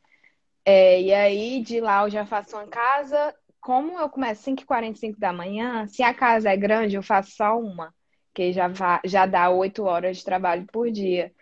[0.66, 3.36] É, e aí de lá eu já faço uma casa.
[3.62, 7.94] Como eu começo 5h45 da manhã, se a casa é grande, eu faço só uma,
[8.34, 8.72] que já,
[9.06, 11.34] já dá 8 horas de trabalho por dia.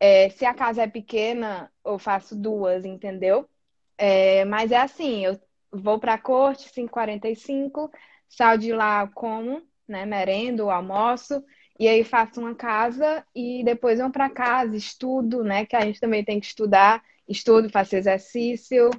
[0.00, 3.48] É, se a casa é pequena, eu faço duas, entendeu?
[3.98, 5.40] É, mas é assim, eu
[5.72, 7.90] vou para a corte 5h45,
[8.28, 11.42] saio de lá como, né, merendo, almoço,
[11.78, 15.66] e aí faço uma casa e depois vou para casa, estudo, né?
[15.66, 18.90] Que a gente também tem que estudar, estudo, faço exercício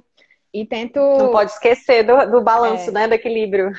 [0.52, 1.00] e tento.
[1.00, 3.08] Não pode esquecer do, do balanço, é, né?
[3.08, 3.72] Do equilíbrio.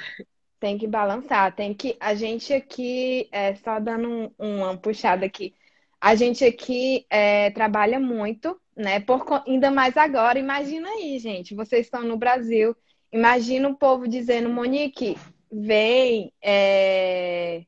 [0.60, 1.96] Tem que balançar, tem que.
[2.00, 5.54] A gente aqui, é, só dando um, uma puxada aqui,
[6.02, 9.00] a gente aqui é, trabalha muito, né?
[9.00, 10.40] Por, ainda mais agora.
[10.40, 12.76] Imagina aí, gente, vocês estão no Brasil.
[13.12, 15.16] Imagina o povo dizendo, Monique,
[15.52, 16.34] vem.
[16.42, 17.62] É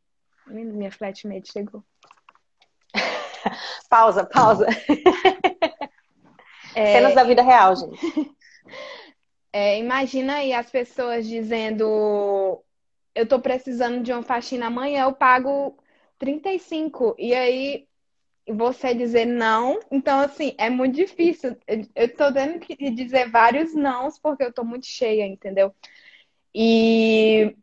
[0.50, 1.84] minha flatmate chegou.
[3.90, 4.68] pausa, pausa.
[6.76, 6.94] É...
[6.94, 8.00] Cenas da vida real, gente.
[9.52, 12.64] É, imagina aí as pessoas dizendo:
[13.16, 15.76] Eu tô precisando de uma faxina amanhã, eu pago
[16.20, 17.16] 35.
[17.18, 17.88] E aí
[18.48, 19.80] você dizer não.
[19.92, 21.58] Então, assim, é muito difícil.
[21.96, 25.74] Eu tô tendo que dizer vários nãos porque eu tô muito cheia, entendeu?
[26.54, 27.56] E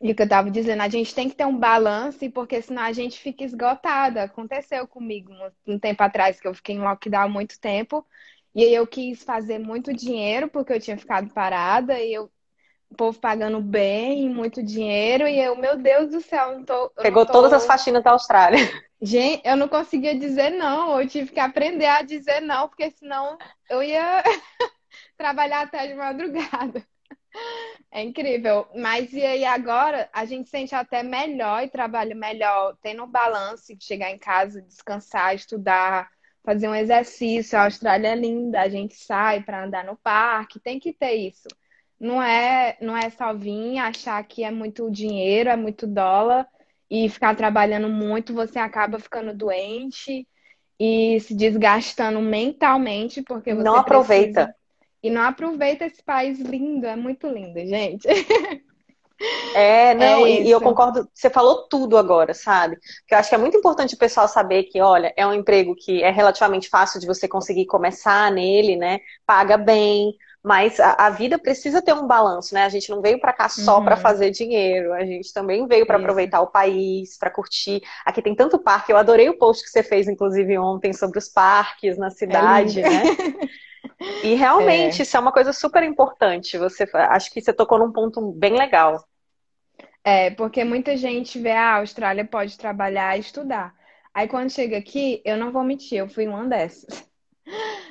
[0.00, 2.82] e o que eu estava dizendo, a gente tem que ter um balance, porque senão
[2.82, 4.22] a gente fica esgotada.
[4.22, 8.06] Aconteceu comigo um, um tempo atrás que eu fiquei em lockdown há muito tempo.
[8.54, 12.30] E aí eu quis fazer muito dinheiro, porque eu tinha ficado parada, e eu,
[12.90, 16.90] o povo pagando bem, muito dinheiro, e eu, meu Deus do céu, não tô.
[16.90, 17.32] Pegou não tô...
[17.32, 18.58] todas as faxinas da Austrália.
[19.00, 23.38] Gente, eu não conseguia dizer não, eu tive que aprender a dizer não, porque senão
[23.70, 24.24] eu ia
[25.16, 26.84] trabalhar até de madrugada.
[27.90, 28.66] É incrível.
[28.74, 33.74] Mas e aí agora a gente sente até melhor e trabalha melhor, tendo um balanço
[33.74, 36.10] de chegar em casa, descansar, estudar,
[36.44, 37.58] fazer um exercício.
[37.58, 41.48] A Austrália é linda, a gente sai para andar no parque, tem que ter isso.
[41.98, 46.46] Não é, não é só vir achar que é muito dinheiro, é muito dólar
[46.90, 50.26] e ficar trabalhando muito, você acaba ficando doente
[50.78, 54.54] e se desgastando mentalmente porque você não aproveita.
[55.02, 58.06] E não aproveita esse país lindo, é muito lindo, gente.
[59.54, 62.76] É, não, é e eu concordo, você falou tudo agora, sabe?
[62.76, 65.74] Porque eu acho que é muito importante o pessoal saber que, olha, é um emprego
[65.74, 69.00] que é relativamente fácil de você conseguir começar nele, né?
[69.26, 70.14] Paga bem,
[70.48, 72.64] mas a, a vida precisa ter um balanço, né?
[72.64, 73.84] A gente não veio para cá só uhum.
[73.84, 77.82] para fazer dinheiro, a gente também veio para aproveitar o país, para curtir.
[78.02, 81.28] Aqui tem tanto parque, eu adorei o post que você fez, inclusive, ontem sobre os
[81.28, 83.02] parques na cidade, é né?
[84.24, 85.02] E realmente, é.
[85.02, 86.56] isso é uma coisa super importante.
[86.56, 89.04] Você acho que você tocou num ponto bem legal.
[90.02, 93.74] É, porque muita gente vê ah, a Austrália pode trabalhar e estudar.
[94.14, 97.07] Aí quando chega aqui, eu não vou mentir, eu fui uma dessas.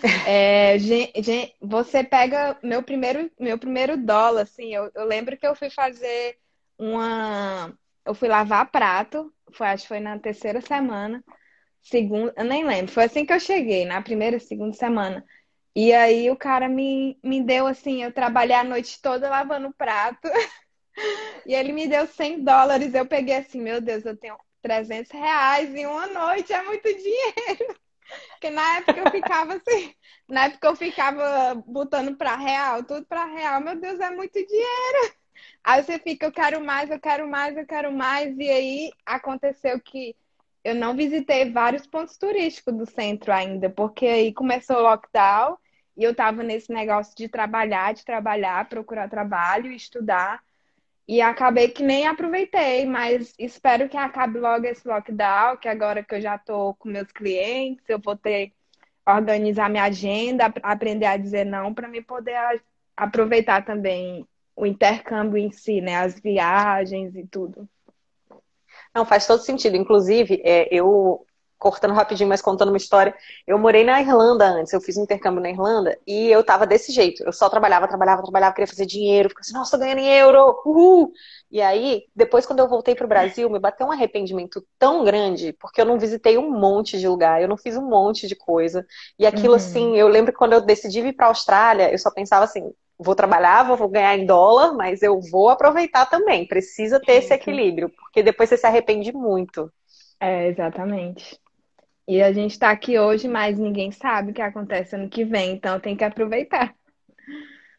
[0.28, 5.56] É, gente, você pega meu primeiro, meu primeiro dólar, assim, eu, eu, lembro que eu
[5.56, 6.38] fui fazer
[6.78, 7.74] uma.
[8.06, 11.24] Eu fui lavar prato, foi, acho que foi na terceira semana,
[11.82, 15.26] segunda, eu nem lembro, foi assim que eu cheguei, na primeira, segunda semana.
[15.76, 20.28] E aí o cara me, me deu assim, eu trabalhei a noite toda lavando prato.
[21.46, 22.94] e ele me deu 100 dólares.
[22.96, 27.76] Eu peguei assim, meu Deus, eu tenho 300 reais em uma noite, é muito dinheiro.
[28.32, 29.93] Porque na época eu ficava assim,
[30.28, 33.62] na época eu ficava botando para real, tudo para real.
[33.62, 35.13] Meu Deus, é muito dinheiro.
[35.63, 38.38] Aí você fica, eu quero mais, eu quero mais, eu quero mais.
[38.38, 40.15] E aí aconteceu que
[40.63, 45.58] eu não visitei vários pontos turísticos do centro ainda, porque aí começou o lockdown
[45.96, 50.41] e eu tava nesse negócio de trabalhar, de trabalhar, procurar trabalho, estudar.
[51.08, 56.15] E acabei que nem aproveitei, mas espero que acabe logo esse lockdown, que agora que
[56.15, 58.52] eu já tô com meus clientes, eu vou ter
[59.08, 62.36] organizar minha agenda, aprender a dizer não para me poder
[62.96, 65.96] aproveitar também o intercâmbio em si, né?
[65.96, 67.70] As viagens e tudo.
[68.93, 69.78] Não, faz todo sentido.
[69.78, 71.27] Inclusive, é, eu
[71.58, 73.15] cortando rapidinho, mas contando uma história.
[73.46, 76.91] Eu morei na Irlanda antes, eu fiz um intercâmbio na Irlanda e eu tava desse
[76.91, 77.24] jeito.
[77.24, 80.62] Eu só trabalhava, trabalhava, trabalhava, queria fazer dinheiro, ficava assim, nossa, tô ganhando em euro,
[80.65, 81.12] uhul!
[81.50, 85.82] E aí, depois quando eu voltei pro Brasil, me bateu um arrependimento tão grande, porque
[85.82, 88.86] eu não visitei um monte de lugar, eu não fiz um monte de coisa.
[89.17, 89.56] E aquilo, uhum.
[89.56, 93.15] assim, eu lembro que quando eu decidi vir pra Austrália, eu só pensava assim, vou
[93.15, 96.48] trabalhar, vou ganhar em dólar, mas eu vou aproveitar também.
[96.48, 99.72] Precisa ter esse equilíbrio, porque depois você se arrepende muito.
[100.20, 101.39] É, exatamente.
[102.08, 105.52] E a gente está aqui hoje, mas ninguém sabe o que acontece ano que vem,
[105.52, 106.74] então tem que aproveitar.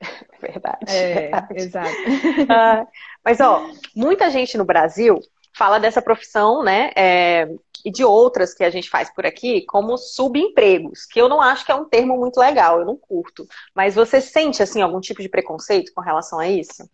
[0.41, 0.85] Verdade.
[0.87, 1.55] É, verdade.
[1.55, 1.97] exato.
[2.49, 2.87] Ah,
[3.25, 5.19] mas, ó, muita gente no Brasil
[5.57, 6.91] fala dessa profissão, né?
[6.95, 7.49] É,
[7.85, 11.65] e de outras que a gente faz por aqui, como subempregos, que eu não acho
[11.65, 13.47] que é um termo muito legal, eu não curto.
[13.75, 16.89] Mas você sente, assim, algum tipo de preconceito com relação a isso?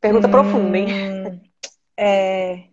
[0.00, 1.40] Pergunta hum, profunda, hein?
[1.96, 2.69] É,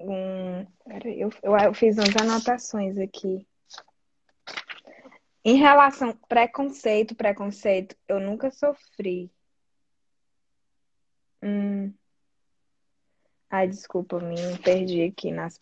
[0.00, 0.66] um.
[1.04, 3.46] Eu, eu, eu fiz umas anotações aqui.
[5.44, 9.30] Em relação preconceito, preconceito, eu nunca sofri.
[11.42, 11.92] Hum.
[13.48, 15.58] Ai, desculpa, me perdi aqui nas.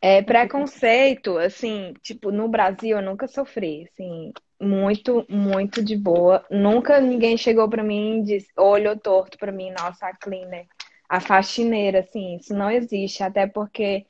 [0.00, 6.44] É, preconceito, assim, tipo, no Brasil eu nunca sofri, assim, muito, muito de boa.
[6.50, 10.66] Nunca ninguém chegou para mim e disse, olhou torto para mim, nossa, a cleaner
[11.08, 14.06] a faxineira, assim, isso não existe, até porque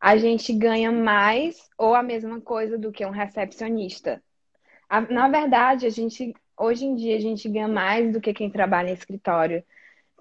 [0.00, 4.22] a gente ganha mais ou a mesma coisa do que um recepcionista.
[5.10, 8.90] Na verdade, a gente hoje em dia a gente ganha mais do que quem trabalha
[8.90, 9.64] em escritório,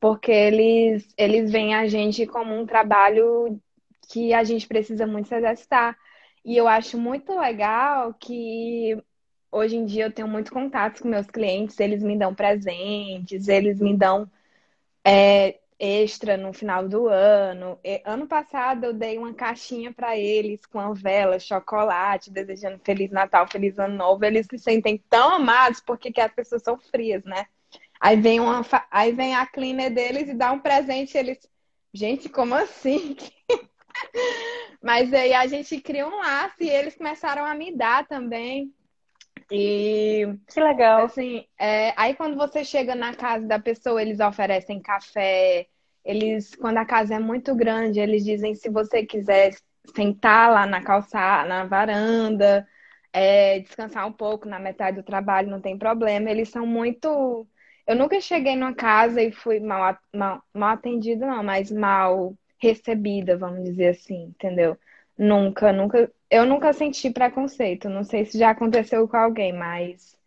[0.02, 3.60] porque eles eles veem a gente como um trabalho
[4.10, 5.98] que a gente precisa muito se exercitar.
[6.46, 8.98] E eu acho muito legal que
[9.52, 13.80] hoje em dia eu tenho muitos contatos com meus clientes, eles me dão presentes, eles
[13.80, 14.30] me dão
[15.06, 17.80] é, extra no final do ano.
[18.06, 23.48] Ano passado eu dei uma caixinha para eles com a vela, chocolate, desejando feliz Natal,
[23.48, 24.26] feliz ano novo.
[24.26, 27.46] Eles se sentem tão amados porque as pessoas são frias, né?
[28.00, 28.62] Aí vem uma
[28.92, 31.40] aí vem a cleaner deles e dá um presente, eles,
[31.94, 33.16] gente, como assim?
[34.82, 38.72] Mas aí a gente cria um laço e eles começaram a me dar também.
[39.52, 41.06] E que legal.
[41.06, 45.68] Assim, é, aí quando você chega na casa da pessoa, eles oferecem café.
[46.04, 49.54] Eles, quando a casa é muito grande, eles dizem se você quiser
[49.96, 52.68] sentar lá na calçada, na varanda,
[53.14, 56.30] é, descansar um pouco na metade do trabalho, não tem problema.
[56.30, 57.48] Eles são muito.
[57.86, 63.38] Eu nunca cheguei numa casa e fui mal, mal, mal atendida, não, mas mal recebida,
[63.38, 64.78] vamos dizer assim, entendeu?
[65.18, 66.12] Nunca, nunca.
[66.30, 67.90] Eu nunca senti preconceito.
[67.90, 70.18] Não sei se já aconteceu com alguém, mas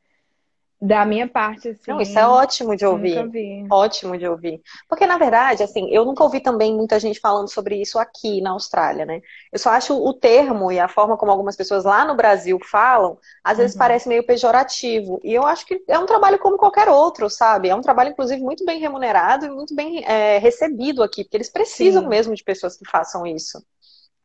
[0.81, 1.91] da minha parte, assim.
[1.91, 3.67] Não, isso é ótimo de ouvir.
[3.71, 4.63] Ótimo de ouvir.
[4.89, 8.53] Porque, na verdade, assim, eu nunca ouvi também muita gente falando sobre isso aqui na
[8.53, 9.21] Austrália, né?
[9.53, 13.19] Eu só acho o termo e a forma como algumas pessoas lá no Brasil falam,
[13.45, 13.79] às vezes uhum.
[13.79, 15.21] parece meio pejorativo.
[15.23, 17.69] E eu acho que é um trabalho como qualquer outro, sabe?
[17.69, 21.51] É um trabalho, inclusive, muito bem remunerado e muito bem é, recebido aqui, porque eles
[21.51, 22.09] precisam Sim.
[22.09, 23.63] mesmo de pessoas que façam isso.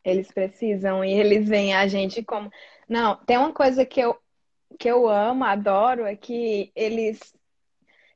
[0.05, 2.51] Eles precisam e eles veem a gente como.
[2.87, 4.15] Não, tem uma coisa que eu,
[4.77, 7.33] que eu amo, adoro, é que eles.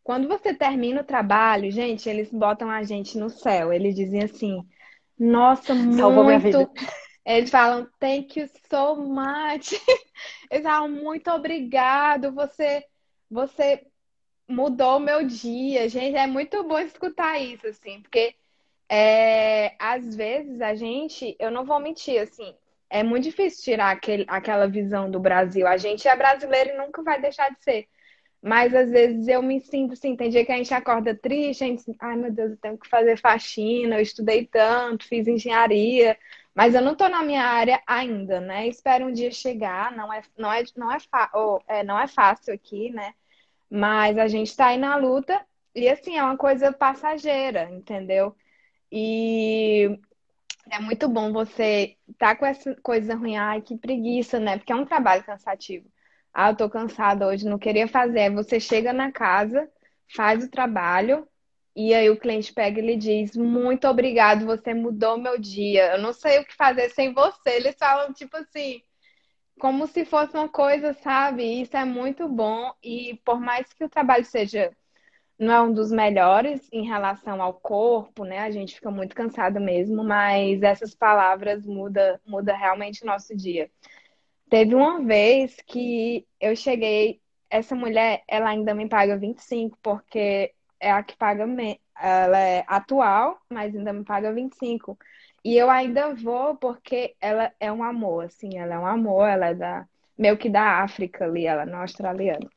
[0.03, 3.73] Quando você termina o trabalho, gente, eles botam a gente no céu.
[3.73, 4.63] Eles dizem assim:
[5.17, 6.69] Nossa, Salvou muito.
[7.25, 9.73] Eles falam, thank you so much.
[10.49, 12.31] Eles falam, muito obrigado.
[12.33, 12.83] Você,
[13.29, 13.85] você
[14.47, 15.87] mudou o meu dia.
[15.87, 18.33] Gente, é muito bom escutar isso, assim, porque
[18.89, 22.55] é, às vezes a gente, eu não vou mentir, assim,
[22.89, 25.67] é muito difícil tirar aquele, aquela visão do Brasil.
[25.67, 27.87] A gente é brasileiro e nunca vai deixar de ser.
[28.41, 31.67] Mas às vezes eu me sinto assim, tem dia que a gente acorda triste, a
[31.67, 36.17] gente, ai meu Deus, eu tenho que fazer faxina, eu estudei tanto, fiz engenharia,
[36.55, 38.67] mas eu não estou na minha área ainda, né?
[38.67, 40.97] Espero um dia chegar, não é, não é, não é,
[41.67, 43.13] é, não é fácil aqui, né?
[43.69, 48.35] Mas a gente está aí na luta e assim, é uma coisa passageira, entendeu?
[48.91, 49.99] E
[50.71, 54.57] é muito bom você estar tá com essa coisa ruim, ai, que preguiça, né?
[54.57, 55.89] Porque é um trabalho cansativo.
[56.33, 58.21] Ah, eu tô cansada hoje, não queria fazer.
[58.21, 59.69] Aí você chega na casa,
[60.15, 61.27] faz o trabalho,
[61.75, 65.93] e aí o cliente pega e lhe diz: Muito obrigado, você mudou meu dia.
[65.93, 67.51] Eu não sei o que fazer sem você.
[67.51, 68.81] Eles falam, tipo assim,
[69.59, 71.61] como se fosse uma coisa, sabe?
[71.61, 72.73] Isso é muito bom.
[72.83, 74.75] E por mais que o trabalho seja
[75.39, 78.39] não é um dos melhores em relação ao corpo, né?
[78.39, 83.71] A gente fica muito cansado mesmo, mas essas palavras muda, muda realmente o nosso dia.
[84.49, 90.91] Teve uma vez que eu cheguei, essa mulher, ela ainda me paga 25, porque é
[90.91, 91.79] a que paga, me...
[91.99, 94.97] ela é atual, mas ainda me paga 25.
[95.43, 99.47] E eu ainda vou porque ela é um amor, assim, ela é um amor, ela
[99.47, 102.49] é da, meio que da África ali, ela não é australiana.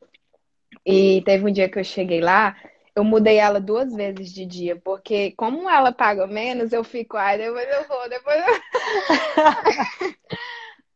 [0.84, 2.56] E teve um dia que eu cheguei lá,
[2.94, 7.38] eu mudei ela duas vezes de dia, porque como ela paga menos, eu fico, ai,
[7.38, 8.54] depois eu vou, depois eu...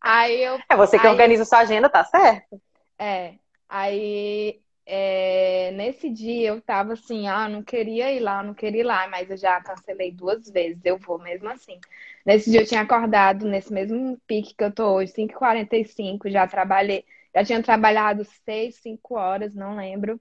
[0.00, 0.58] aí eu...
[0.68, 1.12] É você que aí...
[1.12, 2.60] organiza sua agenda, tá certo?
[2.98, 3.34] É,
[3.68, 8.84] aí é, nesse dia eu tava assim, ah, não queria ir lá, não queria ir
[8.84, 11.80] lá, mas eu já cancelei duas vezes, eu vou mesmo assim.
[12.24, 17.04] Nesse dia eu tinha acordado, nesse mesmo pique que eu tô hoje, 5h45, já trabalhei,
[17.34, 20.20] já tinha trabalhado 6, 5 horas, não lembro.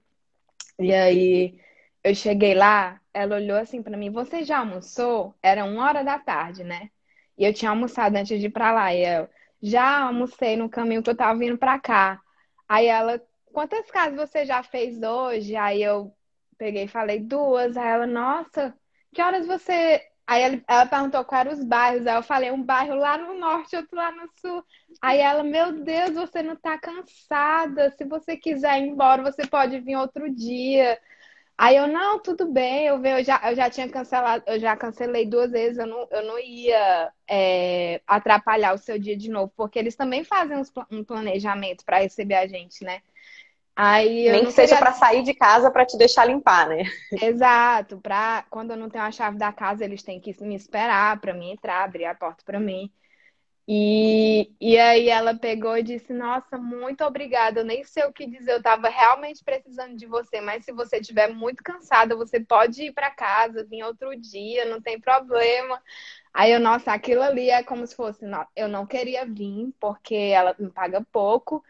[0.78, 1.58] E aí
[2.06, 5.34] eu cheguei lá, ela olhou assim para mim, você já almoçou?
[5.42, 6.88] Era uma hora da tarde, né?
[7.36, 8.94] E eu tinha almoçado antes de ir pra lá.
[8.94, 9.28] E eu
[9.60, 12.20] já almocei no caminho que eu tava vindo pra cá.
[12.68, 13.20] Aí ela
[13.52, 15.56] quantas casas você já fez hoje?
[15.56, 16.14] Aí eu
[16.56, 17.76] peguei e falei duas.
[17.76, 18.72] Aí ela, nossa,
[19.12, 20.00] que horas você.
[20.26, 22.06] Aí ela, perguntou quais eram os bairros.
[22.06, 24.64] Aí eu falei, um bairro lá no norte, outro lá no sul.
[25.02, 27.90] Aí ela, meu Deus, você não tá cansada.
[27.98, 30.98] Se você quiser ir embora, você pode vir outro dia.
[31.58, 35.24] Aí eu, não, tudo bem, eu, eu, já, eu já tinha cancelado, eu já cancelei
[35.24, 39.78] duas vezes, eu não, eu não ia é, atrapalhar o seu dia de novo, porque
[39.78, 43.00] eles também fazem um planejamento para receber a gente, né?
[43.74, 46.84] Aí Nem que seja para sair de casa para te deixar limpar, né?
[47.22, 51.18] Exato, para quando eu não tenho a chave da casa, eles têm que me esperar
[51.20, 52.90] para mim entrar, abrir a porta para mim.
[53.68, 57.60] E, e aí ela pegou e disse: Nossa, muito obrigada.
[57.60, 60.98] Eu nem sei o que dizer, eu estava realmente precisando de você, mas se você
[60.98, 65.82] estiver muito cansada, você pode ir para casa, vir outro dia, não tem problema.
[66.34, 68.24] Aí eu, nossa, aquilo ali é como se fosse,
[68.54, 71.64] eu não queria vir, porque ela me paga pouco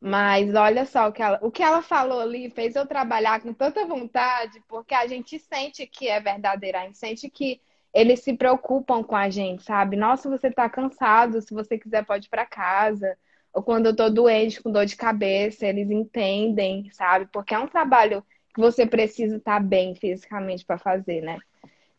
[0.00, 3.52] mas olha só o que, ela, o que ela falou ali fez eu trabalhar com
[3.52, 7.60] tanta vontade, porque a gente sente que é verdadeiro, a gente sente que
[7.92, 9.96] eles se preocupam com a gente, sabe?
[9.96, 13.16] Nossa, você tá cansado, se você quiser pode ir para casa.
[13.52, 17.28] Ou quando eu tô doente, com dor de cabeça, eles entendem, sabe?
[17.32, 18.24] Porque é um trabalho
[18.54, 21.38] que você precisa estar tá bem fisicamente para fazer, né?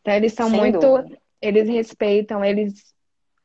[0.00, 1.18] Então eles são Sem muito, dúvida.
[1.40, 2.94] eles respeitam, eles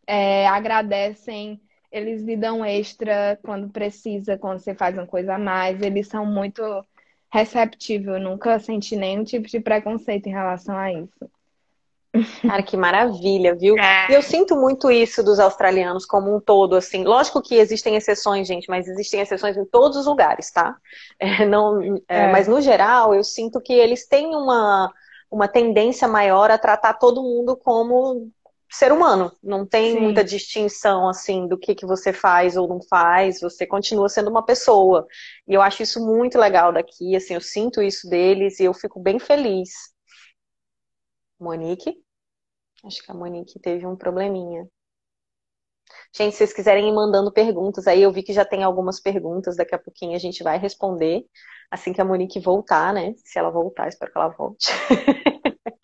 [0.08, 5.82] é, agradecem eles lhe dão extra quando precisa, quando você faz uma coisa a mais.
[5.82, 6.62] Eles são muito
[7.32, 8.08] receptivos.
[8.08, 11.32] Eu nunca senti nenhum tipo de preconceito em relação a isso.
[12.42, 13.78] Cara, que maravilha, viu?
[13.78, 14.12] É.
[14.12, 17.04] E eu sinto muito isso dos australianos como um todo, assim.
[17.04, 20.76] Lógico que existem exceções, gente, mas existem exceções em todos os lugares, tá?
[21.20, 22.32] É, não, é, é.
[22.32, 24.92] Mas no geral, eu sinto que eles têm uma,
[25.32, 28.30] uma tendência maior a tratar todo mundo como
[28.70, 29.32] ser humano.
[29.42, 30.00] Não tem Sim.
[30.00, 33.40] muita distinção assim do que, que você faz ou não faz.
[33.42, 35.08] Você continua sendo uma pessoa.
[35.48, 37.16] E eu acho isso muito legal daqui.
[37.16, 39.70] Assim, eu sinto isso deles e eu fico bem feliz.
[41.40, 42.04] Monique?
[42.84, 44.68] Acho que a Monique teve um probleminha.
[46.16, 49.56] Gente, se vocês quiserem ir mandando perguntas aí, eu vi que já tem algumas perguntas,
[49.56, 51.26] daqui a pouquinho a gente vai responder,
[51.72, 53.14] assim que a Monique voltar, né?
[53.18, 54.68] Se ela voltar, espero que ela volte.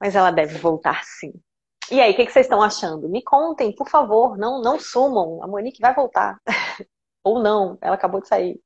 [0.00, 1.32] Mas ela deve voltar sim.
[1.90, 3.08] E aí, o que, que, vocês estão achando?
[3.08, 5.42] Me contem, por favor, não, não sumam.
[5.42, 6.40] A Monique vai voltar.
[7.24, 8.60] Ou não, ela acabou de sair.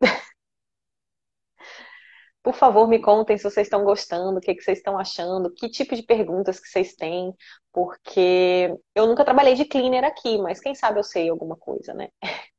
[2.46, 5.68] Por favor, me contem se vocês estão gostando, o que, que vocês estão achando, que
[5.68, 7.34] tipo de perguntas que vocês têm,
[7.72, 12.08] porque eu nunca trabalhei de cleaner aqui, mas quem sabe eu sei alguma coisa, né?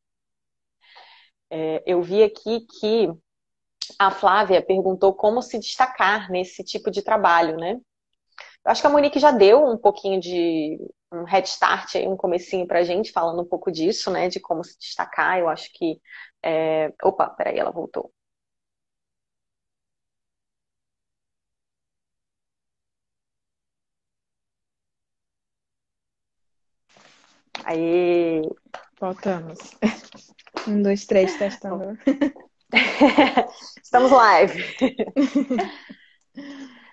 [1.50, 3.10] É, eu vi aqui que
[3.98, 7.76] a Flávia perguntou como se destacar nesse tipo de trabalho, né?
[8.66, 10.78] Eu acho que a Monique já deu um pouquinho de
[11.14, 14.28] um head start aí, um comecinho pra gente, falando um pouco disso, né?
[14.28, 15.40] De como se destacar.
[15.40, 16.02] Eu acho que.
[16.44, 16.92] É...
[17.04, 18.12] Opa, peraí, ela voltou.
[27.64, 28.42] Aí.
[29.00, 29.58] Voltamos.
[30.68, 31.98] Um, dois, três, testando.
[33.82, 34.66] Estamos live.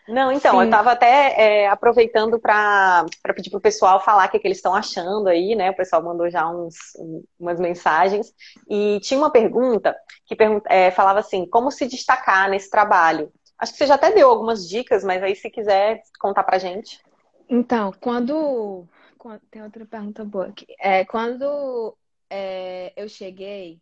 [0.06, 0.58] Não, então, Sim.
[0.58, 4.58] eu estava até é, aproveitando para pedir para o pessoal falar o que, que eles
[4.58, 5.70] estão achando aí, né?
[5.70, 6.74] O pessoal mandou já uns,
[7.40, 8.32] umas mensagens.
[8.68, 9.96] E tinha uma pergunta
[10.26, 10.36] que
[10.68, 13.32] é, falava assim: como se destacar nesse trabalho?
[13.58, 17.00] Acho que você já até deu algumas dicas, mas aí se quiser contar pra gente.
[17.48, 18.86] Então, quando.
[19.50, 20.66] Tem outra pergunta boa aqui.
[20.78, 21.96] É, quando
[22.30, 23.80] é, eu cheguei,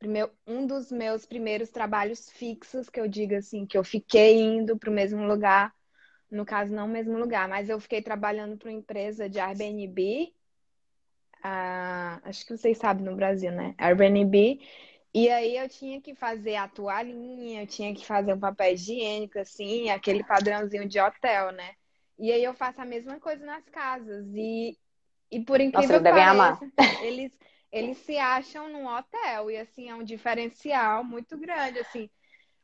[0.00, 4.78] Primeiro, um dos meus primeiros trabalhos fixos, que eu digo assim, que eu fiquei indo
[4.78, 5.74] para o mesmo lugar,
[6.30, 10.32] no caso, não o mesmo lugar, mas eu fiquei trabalhando para uma empresa de Airbnb.
[11.42, 13.74] a, acho que vocês sabem no Brasil, né?
[13.78, 14.58] Airbnb.
[15.12, 19.38] E aí eu tinha que fazer a toalhinha, eu tinha que fazer um papel higiênico,
[19.38, 21.74] assim, aquele padrãozinho de hotel, né?
[22.20, 24.26] E aí eu faço a mesma coisa nas casas.
[24.34, 24.78] E,
[25.30, 27.32] e por incrível Nossa, que pareça, eles,
[27.72, 29.50] eles se acham num hotel.
[29.50, 32.10] E assim, é um diferencial muito grande, assim.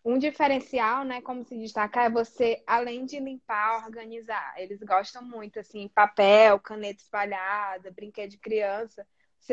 [0.05, 4.55] Um diferencial, né, como se destacar, é você, além de limpar, organizar.
[4.57, 9.07] Eles gostam muito, assim, papel, caneta espalhada, brinquedo de criança.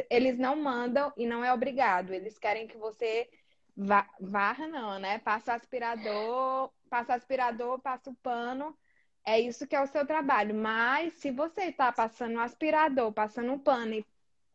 [0.10, 2.14] Eles não mandam e não é obrigado.
[2.14, 3.28] Eles querem que você
[3.76, 5.18] vá, varra, não, né?
[5.20, 8.78] Passa aspirador, passa aspirador, passa o pano.
[9.26, 10.54] É isso que é o seu trabalho.
[10.56, 14.06] Mas se você está passando um aspirador, passando um pano e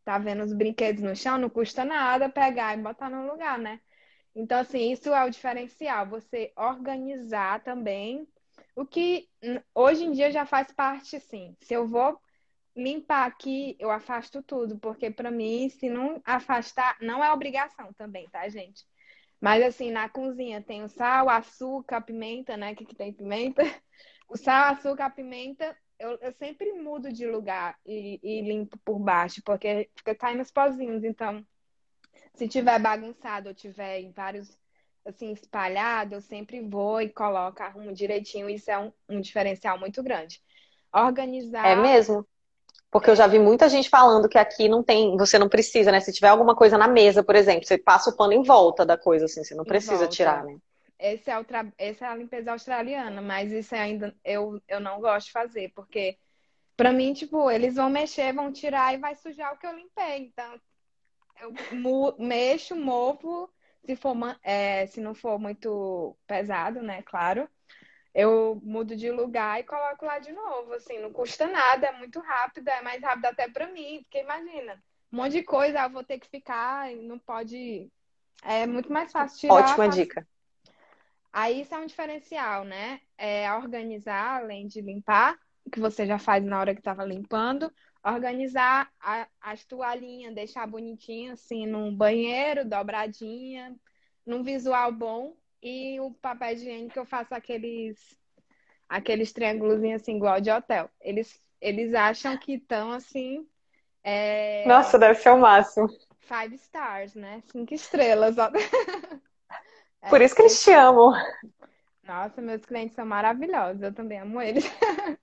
[0.04, 3.80] tá vendo os brinquedos no chão, não custa nada pegar e botar no lugar, né?
[4.34, 8.28] Então, assim, isso é o diferencial, você organizar também
[8.76, 9.28] o que
[9.74, 11.56] hoje em dia já faz parte, sim.
[11.60, 12.20] Se eu vou
[12.76, 18.28] limpar aqui, eu afasto tudo, porque para mim, se não afastar, não é obrigação também,
[18.30, 18.84] tá, gente?
[19.40, 22.74] Mas assim, na cozinha tem o sal, açúcar, pimenta, né?
[22.74, 23.62] Que, que tem pimenta.
[24.28, 28.98] O sal, açúcar, a pimenta, eu, eu sempre mudo de lugar e, e limpo por
[28.98, 31.02] baixo, porque fica caindo os pozinhos.
[31.02, 31.44] Então,
[32.34, 34.56] se tiver bagunçado ou tiver em vários
[35.04, 38.48] assim espalhado, eu sempre vou e coloco, arrumo direitinho.
[38.48, 40.40] Isso é um, um diferencial muito grande.
[40.92, 41.66] Organizar.
[41.66, 42.26] É mesmo?
[42.90, 46.00] Porque eu já vi muita gente falando que aqui não tem, você não precisa, né?
[46.00, 48.96] Se tiver alguma coisa na mesa, por exemplo, você passa o pano em volta da
[48.96, 50.56] coisa, assim, você não precisa tirar, né?
[50.98, 51.66] Esse é, o tra...
[51.78, 56.18] Essa é a limpeza australiana, mas isso ainda eu, eu não gosto de fazer, porque
[56.76, 60.26] para mim, tipo, eles vão mexer, vão tirar e vai sujar o que eu limpei.
[60.26, 60.60] Então,
[61.40, 63.52] eu mexo, movo,
[63.84, 67.02] se, for, é, se não for muito pesado, né?
[67.02, 67.48] Claro.
[68.14, 72.20] Eu mudo de lugar e coloco lá de novo, assim, não custa nada, é muito
[72.20, 74.82] rápido, é mais rápido até para mim, porque imagina,
[75.12, 77.90] um monte de coisa, eu vou ter que ficar, não pode.
[78.42, 79.54] É muito mais fácil tirar.
[79.54, 80.26] Ótima dica.
[81.32, 83.00] Aí isso é um diferencial, né?
[83.16, 85.38] É organizar, além de limpar,
[85.70, 87.72] que você já faz na hora que estava limpando,
[88.04, 93.74] organizar a, as toalhinhas, deixar bonitinho assim num banheiro, dobradinha,
[94.24, 95.36] num visual bom.
[95.62, 97.98] E o papel higiênico eu faço aqueles
[98.88, 100.88] aqueles triângulos assim igual de hotel.
[101.00, 103.46] Eles eles acham que estão assim.
[104.04, 104.64] É...
[104.66, 105.88] Nossa, deve ser o máximo.
[106.20, 107.42] Five stars, né?
[107.50, 108.36] Cinco estrelas.
[110.08, 111.12] Por isso que eles te amam.
[112.04, 113.82] Nossa, meus clientes são maravilhosos.
[113.82, 114.64] Eu também amo eles.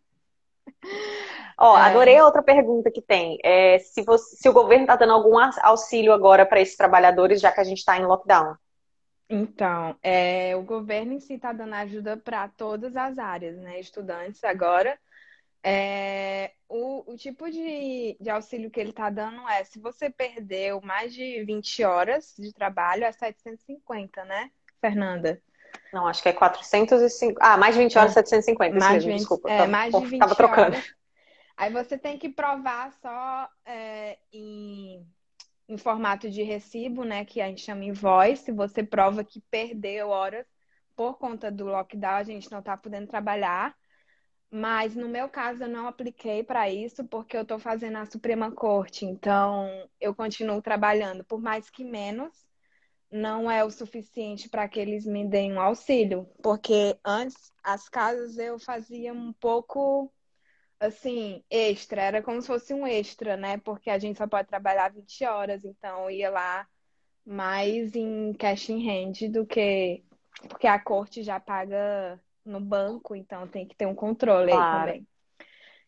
[1.58, 1.82] Ó, é.
[1.82, 3.40] adorei a outra pergunta que tem.
[3.44, 7.52] É, se, você, se o governo está dando algum auxílio agora para esses trabalhadores, já
[7.52, 8.56] que a gente está em lockdown.
[9.28, 13.80] Então, é, o governo em si está dando ajuda para todas as áreas, né?
[13.80, 15.00] Estudantes agora.
[15.68, 20.80] É, o, o, tipo de, de auxílio que ele está dando é, se você perdeu
[20.80, 24.52] mais de 20 horas de trabalho, é 750, né,
[24.86, 25.42] Fernanda?
[25.92, 27.40] Não, acho que é 405.
[27.42, 28.14] Ah, mais de 20 horas, é.
[28.16, 28.78] 750.
[28.78, 29.50] Mais mesmo, 20, desculpa.
[29.50, 30.76] É, mais de 20 tava trocando.
[30.76, 30.96] Horas.
[31.58, 35.06] Aí você tem que provar só é, em,
[35.68, 37.26] em formato de recibo, né?
[37.26, 38.52] Que a gente chama invoice.
[38.52, 40.46] Você prova que perdeu horas
[40.96, 43.76] por conta do lockdown, a gente não está podendo trabalhar.
[44.52, 48.52] Mas no meu caso, eu não apliquei para isso porque eu estou fazendo a Suprema
[48.52, 49.06] Corte.
[49.06, 49.68] Então,
[50.00, 52.45] eu continuo trabalhando, por mais que menos,
[53.12, 56.28] não é o suficiente para que eles me deem um auxílio.
[56.42, 60.12] Porque antes, as casas eu fazia um pouco
[60.80, 63.58] assim, extra, era como se fosse um extra, né?
[63.58, 66.68] Porque a gente só pode trabalhar 20 horas, então eu ia lá
[67.26, 70.04] mais em cash in hand do que.
[70.50, 74.76] Porque a corte já paga no banco, então tem que ter um controle claro.
[74.76, 75.08] aí também.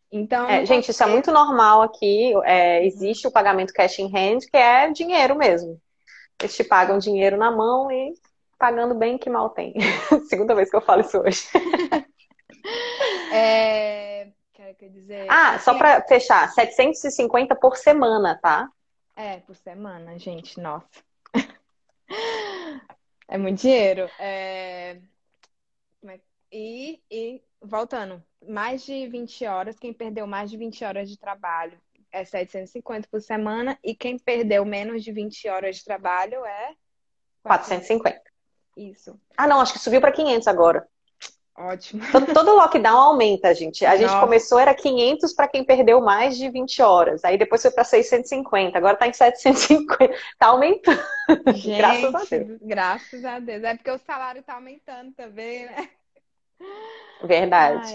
[0.09, 2.34] Então, é, gente, isso é muito normal aqui.
[2.45, 5.80] É, existe o pagamento cash in hand, que é dinheiro mesmo.
[6.39, 8.13] Eles te pagam dinheiro na mão e
[8.57, 9.73] pagando bem que mal tem.
[10.29, 11.47] Segunda vez que eu falo isso hoje.
[13.33, 15.27] é, quer dizer.
[15.29, 18.69] Ah, só para fechar, 750 por semana, tá?
[19.15, 20.88] É, por semana, gente, nossa.
[23.27, 24.09] é muito dinheiro.
[24.19, 24.99] É...
[26.05, 26.19] é
[26.51, 31.77] e, e voltando, mais de 20 horas, quem perdeu mais de 20 horas de trabalho
[32.18, 36.74] é 750 por semana, e quem perdeu menos de 20 horas de trabalho é
[37.43, 38.22] 450.
[38.76, 39.20] Isso.
[39.36, 40.88] Ah, não, acho que subiu para 500 agora.
[41.55, 42.03] Ótimo.
[42.11, 43.84] Todo, todo lockdown aumenta, gente.
[43.84, 44.07] A Nossa.
[44.07, 47.26] gente começou, era 500 para quem perdeu mais de 20 horas.
[47.26, 48.78] Aí depois foi para 650.
[48.78, 50.13] Agora está em 750.
[50.13, 51.01] Está aumentando.
[51.55, 52.59] Gente, graças a Deus.
[52.61, 53.63] Graças a Deus.
[53.63, 55.89] É porque o salário está aumentando também, né?
[57.24, 57.91] Verdade.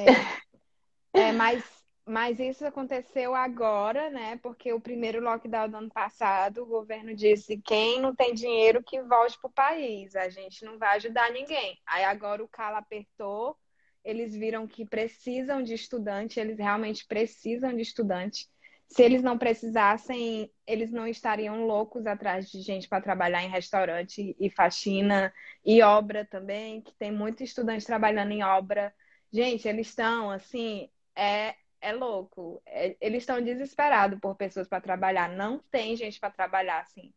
[1.15, 1.29] Ai.
[1.29, 1.63] É, mas
[2.07, 4.37] mas isso aconteceu agora, né?
[4.43, 9.01] Porque o primeiro lockdown do ano passado, o governo disse: quem não tem dinheiro que
[9.03, 11.79] volte para o país, a gente não vai ajudar ninguém.
[11.87, 13.57] Aí agora o calo apertou,
[14.05, 18.49] eles viram que precisam de estudante, eles realmente precisam de estudante.
[18.89, 24.37] Se eles não precisassem, eles não estariam loucos atrás de gente para trabalhar em restaurante
[24.39, 25.33] e faxina
[25.65, 28.93] e obra também, que tem muito estudante trabalhando em obra.
[29.33, 32.63] Gente, eles estão assim, é é louco.
[32.65, 35.29] É, eles estão desesperados por pessoas para trabalhar.
[35.29, 37.13] Não tem gente para trabalhar assim.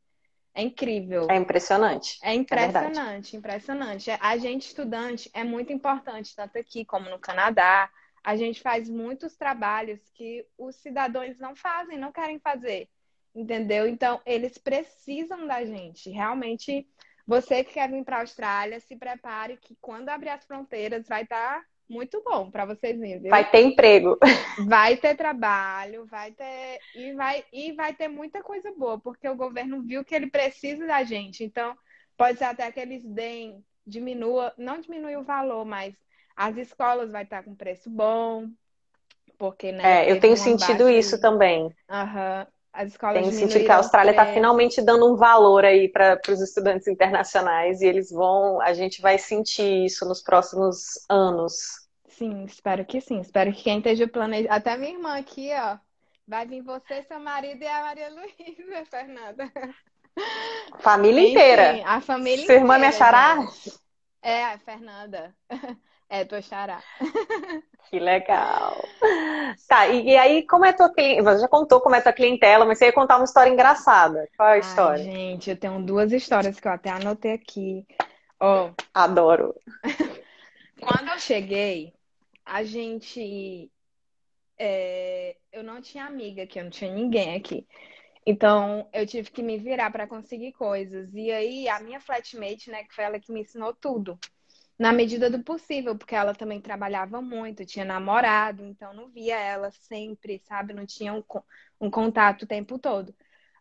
[0.53, 1.27] É incrível.
[1.29, 2.17] É impressionante.
[2.23, 4.11] É impressionante, é impressionante.
[4.19, 7.89] A gente estudante é muito importante, tanto aqui como no Canadá.
[8.23, 12.89] A gente faz muitos trabalhos que os cidadãos não fazem, não querem fazer.
[13.35, 13.85] Entendeu?
[13.87, 16.09] Então, eles precisam da gente.
[16.09, 16.87] Realmente,
[17.27, 21.23] você que quer vir para a Austrália, se prepare que quando abrir as fronteiras vai
[21.23, 23.29] estar tá muito bom para vocês verem.
[23.29, 24.17] Vai ter emprego.
[24.67, 29.35] Vai ter trabalho, vai ter e vai e vai ter muita coisa boa, porque o
[29.35, 31.43] governo viu que ele precisa da gente.
[31.43, 31.75] Então,
[32.17, 35.93] pode ser até que eles deem diminua, não diminui o valor, mas
[36.35, 38.49] as escolas vai estar com preço bom,
[39.37, 40.07] porque né?
[40.07, 41.69] É, eu tenho sentido isso também.
[41.89, 42.41] Aham.
[42.41, 42.54] Uhum.
[42.75, 46.41] As escolas Tenho sentido que a Austrália está finalmente dando um valor aí para os
[46.41, 51.87] estudantes internacionais e eles vão, a gente vai sentir isso nos próximos anos.
[52.09, 53.21] Sim, espero que sim.
[53.21, 54.53] Espero que quem esteja planejando.
[54.53, 55.77] Até minha irmã aqui, ó.
[56.27, 59.51] Vai vir você, seu marido e a Maria Luísa, Fernanda.
[60.79, 61.81] Família Enfim, inteira.
[61.85, 63.37] A família Sua irmã me achará?
[64.21, 65.33] É, a Fernanda.
[66.07, 66.83] É, tua xará.
[67.89, 68.84] Que legal.
[69.67, 71.33] Tá, e, e, aí, como é tua clientela?
[71.33, 74.29] Você já contou como é tua clientela, mas você ia contar uma história engraçada.
[74.35, 75.03] Qual é a história?
[75.03, 77.85] Ai, gente, eu tenho duas histórias que eu até anotei aqui.
[78.39, 78.69] Oh.
[78.93, 79.55] Adoro.
[80.79, 81.93] Quando eu cheguei,
[82.45, 83.71] a gente.
[84.57, 87.65] É, eu não tinha amiga aqui, eu não tinha ninguém aqui.
[88.25, 91.13] Então, eu tive que me virar para conseguir coisas.
[91.13, 94.19] E aí, a minha flatmate, né, que foi ela que me ensinou tudo
[94.77, 99.71] na medida do possível, porque ela também trabalhava muito, tinha namorado, então não via ela
[99.71, 100.73] sempre, sabe?
[100.73, 101.23] Não tinha um,
[101.79, 103.15] um contato o tempo todo.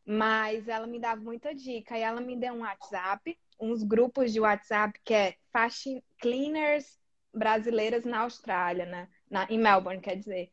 [0.05, 4.41] Mas ela me dava muita dica e ela me deu um WhatsApp, uns grupos de
[4.41, 6.99] WhatsApp que é Fashion Cleaners
[7.33, 9.09] brasileiras na Austrália, né?
[9.31, 10.51] Na, em Melbourne, quer dizer.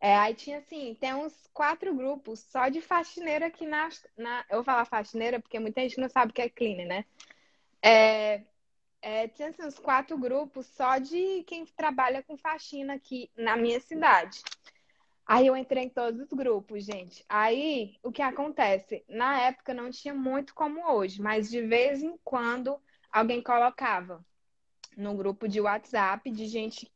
[0.00, 4.44] É, aí tinha assim, tem uns quatro grupos só de faxineira aqui na, na.
[4.48, 7.04] Eu vou falar faxineira porque muita gente não sabe o que é cleaner, né?
[7.82, 8.42] É,
[9.00, 13.80] é, tinha assim, uns quatro grupos só de quem trabalha com faxina aqui na minha
[13.80, 14.42] cidade.
[15.26, 17.24] Aí eu entrei em todos os grupos, gente.
[17.28, 19.04] Aí o que acontece?
[19.08, 22.80] Na época não tinha muito como hoje, mas de vez em quando
[23.12, 24.24] alguém colocava
[24.96, 26.90] no grupo de WhatsApp de gente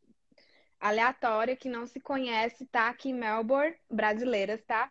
[0.81, 4.91] aleatória que não se conhece, tá aqui em Melbourne, brasileiras, tá?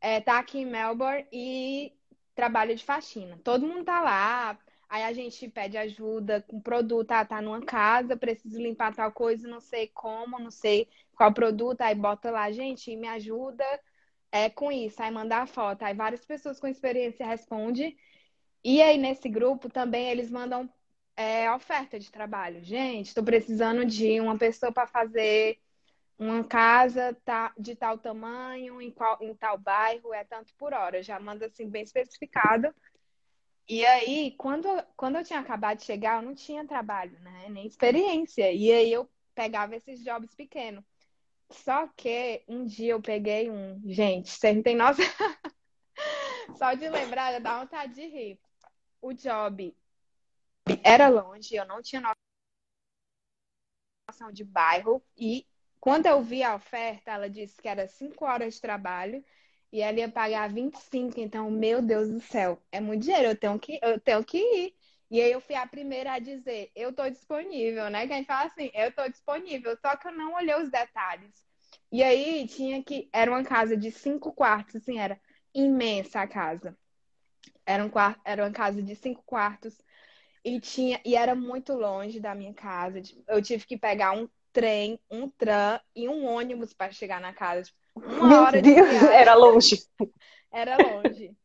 [0.00, 1.92] É, tá aqui em Melbourne e
[2.34, 3.38] trabalha de faxina.
[3.44, 4.58] Todo mundo tá lá,
[4.88, 9.46] Aí a gente pede ajuda com produto, ah, tá numa casa, preciso limpar tal coisa,
[9.46, 13.64] não sei como, não sei qual produto, aí bota lá, gente, me ajuda
[14.32, 15.82] é, com isso, aí manda a foto.
[15.82, 17.96] Aí várias pessoas com experiência respondem.
[18.64, 20.70] E aí nesse grupo também eles mandam
[21.16, 22.62] é, oferta de trabalho.
[22.64, 25.58] Gente, estou precisando de uma pessoa para fazer
[26.18, 27.16] uma casa
[27.58, 31.02] de tal tamanho, em, qual, em tal bairro, é tanto por hora.
[31.02, 32.74] Já manda assim bem especificado.
[33.68, 34.66] E aí, quando,
[34.96, 37.48] quando eu tinha acabado de chegar, eu não tinha trabalho, né?
[37.50, 38.50] Nem experiência.
[38.50, 40.82] E aí eu pegava esses jobs pequenos.
[41.50, 43.80] Só que um dia eu peguei um.
[43.84, 45.02] Gente, você não tem nossa.
[46.56, 48.40] Só de lembrar, dá vontade de rir.
[49.02, 49.76] O job
[50.82, 52.00] era longe, eu não tinha
[54.08, 55.02] noção de bairro.
[55.16, 55.46] E
[55.78, 59.22] quando eu vi a oferta, ela disse que era cinco horas de trabalho
[59.72, 63.58] e ela ia pagar 25, então, meu Deus do céu, é muito dinheiro, eu tenho
[63.58, 64.74] que, eu tenho que ir.
[65.10, 68.06] E aí eu fui a primeira a dizer, eu tô disponível, né?
[68.06, 71.32] Que a gente fala assim, eu tô disponível, só que eu não olhei os detalhes.
[71.90, 75.18] E aí tinha que, era uma casa de cinco quartos, assim, era
[75.54, 76.76] imensa a casa.
[77.66, 77.90] Era, um,
[78.24, 79.76] era uma casa de cinco quartos
[80.44, 83.00] e tinha e era muito longe da minha casa.
[83.26, 87.70] Eu tive que pegar um trem, um tram e um ônibus para chegar na casa.
[88.06, 89.16] Uma Meu hora Deus, de viagem.
[89.16, 89.82] Era longe.
[90.50, 91.36] Era longe.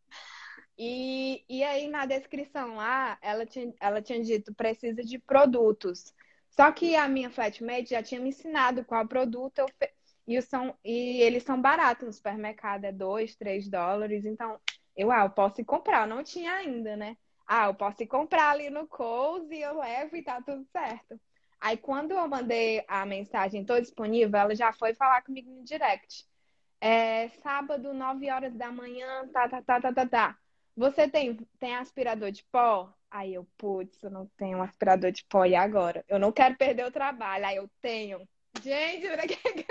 [0.77, 6.13] E, e aí, na descrição lá, ela tinha, ela tinha dito, precisa de produtos.
[6.49, 9.89] Só que a minha flatmate já tinha me ensinado qual produto eu fe...
[10.27, 14.25] e, são, e eles são baratos no supermercado, é 2, 3 dólares.
[14.25, 14.59] Então,
[14.95, 16.07] eu, ah, eu posso ir comprar.
[16.07, 17.17] Eu não tinha ainda, né?
[17.45, 21.19] Ah, eu posso ir comprar ali no Coles e eu levo e tá tudo certo.
[21.59, 26.25] Aí quando eu mandei a mensagem, tô disponível, ela já foi falar comigo no direct.
[26.85, 30.37] É, sábado, 9 horas da manhã, tá, tá, tá, tá, tá, tá.
[30.75, 32.93] Você tem, tem aspirador de pó?
[33.09, 36.03] Aí eu, putz, eu não tenho um aspirador de pó, e agora?
[36.09, 37.45] Eu não quero perder o trabalho.
[37.45, 38.27] Aí eu tenho.
[38.61, 39.65] Gente, pra que.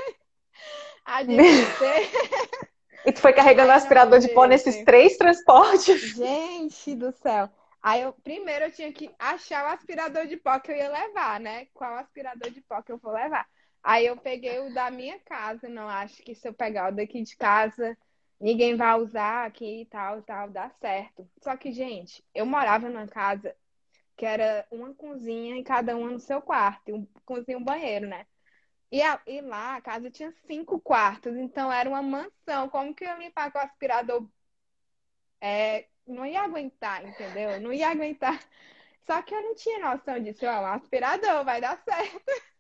[1.04, 1.42] A gente
[3.04, 6.00] E tu foi carregando Ai, aspirador de pó nesses três transportes?
[6.16, 7.50] Gente do céu.
[7.82, 11.40] Aí eu primeiro eu tinha que achar o aspirador de pó que eu ia levar,
[11.40, 11.66] né?
[11.74, 13.46] Qual aspirador de pó que eu vou levar?
[13.83, 17.22] Aí eu peguei o da minha casa, não acho que se eu pegar o daqui
[17.22, 17.97] de casa,
[18.41, 21.28] ninguém vai usar aqui e tal tal, dá certo.
[21.43, 23.55] Só que, gente, eu morava numa casa
[24.16, 28.07] que era uma cozinha e cada uma no seu quarto, um cozinha e um banheiro,
[28.09, 28.26] né?
[28.91, 32.68] E, a, e lá a casa tinha cinco quartos, então era uma mansão.
[32.68, 34.28] Como que eu ia limpar com o aspirador
[35.41, 37.61] é, não ia aguentar, entendeu?
[37.61, 38.41] Não ia aguentar.
[39.07, 40.47] Só que eu não tinha noção disso.
[40.47, 42.51] Ó, um aspirador, vai dar certo.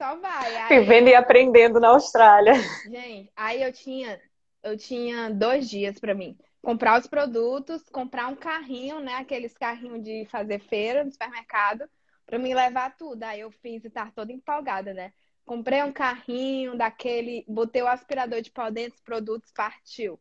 [0.00, 0.56] Só vai.
[0.56, 0.80] Aí...
[0.80, 2.54] Vivendo e aprendendo na Austrália.
[2.88, 4.18] Gente, aí eu tinha,
[4.62, 6.38] eu tinha dois dias para mim.
[6.62, 9.16] Comprar os produtos, comprar um carrinho, né?
[9.16, 11.84] Aqueles carrinhos de fazer feira no supermercado,
[12.24, 13.22] para me levar tudo.
[13.24, 15.12] Aí eu fiz e tá toda empolgada, né?
[15.44, 20.18] Comprei um carrinho daquele, botei o aspirador de pó dentro dos produtos, partiu.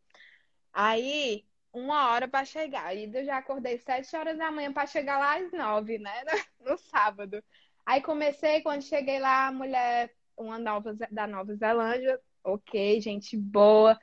[0.73, 2.93] Aí uma hora para chegar.
[2.97, 6.11] E eu já acordei sete horas da manhã para chegar lá às nove, né?
[6.59, 7.41] No sábado.
[7.85, 13.99] Aí comecei, quando cheguei lá, a mulher, uma nova, da Nova Zelândia, ok, gente boa.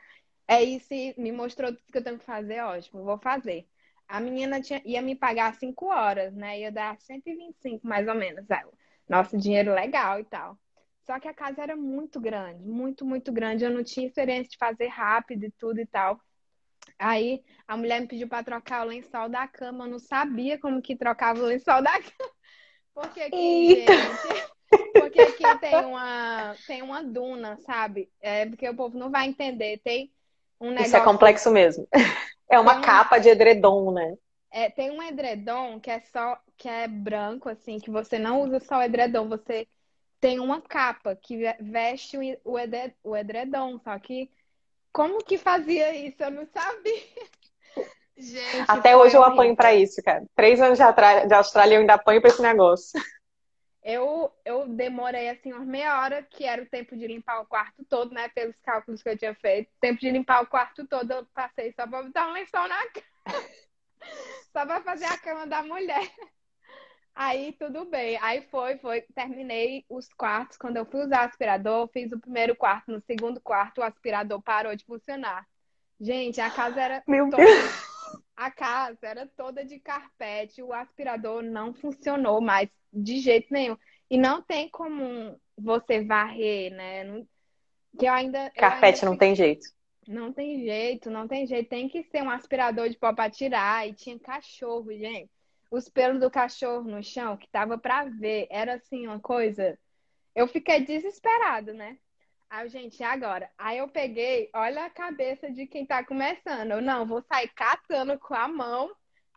[0.49, 3.67] É isso, me mostrou tudo que eu tenho que fazer, ótimo, vou fazer.
[4.09, 6.61] A menina tinha, ia me pagar cinco horas, né?
[6.61, 8.49] Ia dar 125, mais ou menos.
[8.51, 8.65] Aí,
[9.09, 10.59] nosso dinheiro legal e tal.
[11.05, 13.65] Só que a casa era muito grande, muito, muito grande.
[13.65, 16.21] Eu não tinha experiência de fazer rápido e tudo e tal.
[16.99, 19.85] Aí a mulher me pediu para trocar o lençol da cama.
[19.87, 22.36] Eu não sabia como que trocava o lençol da cama.
[22.97, 23.93] Porque aqui, gente,
[24.95, 28.09] porque aqui tem uma, tem uma duna, sabe?
[28.23, 29.79] É porque o povo não vai entender.
[29.85, 30.11] Tem
[30.59, 30.87] um negócio.
[30.87, 31.87] Isso é complexo mesmo.
[32.49, 34.17] É uma capa de edredom, né?
[34.53, 38.61] É, tem um edredom que é só que é branco, assim, que você não usa
[38.61, 39.67] só o edredom, você
[40.21, 44.31] tem uma capa que veste o edredom, só que
[44.93, 46.23] como que fazia isso?
[46.23, 47.03] Eu não sabia.
[48.17, 50.25] Gente, Até hoje eu apanho para isso, cara.
[50.35, 52.99] Três anos de, de Austrália eu ainda apanho para esse negócio.
[53.89, 57.85] Eu, eu demorei assim umas meia hora, que era o tempo de limpar o quarto
[57.89, 58.29] todo, né?
[58.31, 59.71] Pelos cálculos que eu tinha feito.
[59.81, 63.45] Tempo de limpar o quarto todo, eu passei só pra botar um lençol na cama.
[64.53, 66.11] só pra fazer a cama da mulher.
[67.15, 68.19] Aí tudo bem.
[68.23, 69.03] Aí foi, foi.
[69.15, 70.59] Terminei os quartos.
[70.59, 72.91] Quando eu fui usar o aspirador, fiz o primeiro quarto.
[72.91, 75.47] No segundo quarto, o aspirador parou de funcionar.
[76.01, 77.05] Gente, a casa era.
[77.07, 77.45] Meu toda...
[77.45, 77.96] Deus!
[78.37, 80.63] A casa era toda de carpete.
[80.63, 83.77] O aspirador não funcionou mais de jeito nenhum.
[84.11, 87.05] E não tem como você varrer, né?
[87.05, 87.27] Não...
[87.99, 88.51] Que eu ainda.
[88.51, 89.11] Carpete eu ainda...
[89.11, 89.67] não tem jeito.
[90.07, 91.69] Não tem jeito, não tem jeito.
[91.69, 93.89] Tem que ser um aspirador de pó pra tirar.
[93.89, 95.31] E tinha cachorro, gente
[95.71, 98.47] os pelos do cachorro no chão, que tava pra ver.
[98.51, 99.79] Era assim, uma coisa.
[100.35, 101.99] Eu fiquei desesperado, né?
[102.49, 103.51] Aí, gente, agora?
[103.59, 106.71] Aí eu peguei, olha a cabeça de quem tá começando.
[106.71, 108.95] Eu não, vou sair catando com a mão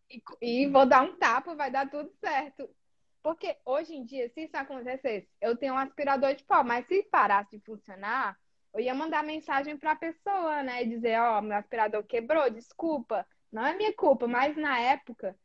[0.10, 2.70] e, e vou dar um tapa, vai dar tudo certo.
[3.22, 7.04] Porque hoje em dia, se isso acontecesse, eu tenho um aspirador de pó, mas se
[7.04, 8.38] parasse de funcionar,
[8.74, 10.84] eu ia mandar mensagem para a pessoa, né?
[10.84, 13.26] E dizer: Ó, oh, meu aspirador quebrou, desculpa.
[13.52, 15.36] Não é minha culpa, mas na época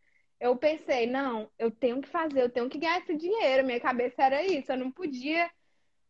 [0.40, 3.66] eu pensei, não, eu tenho que fazer, eu tenho que ganhar esse dinheiro.
[3.66, 5.50] Minha cabeça era isso, eu não podia,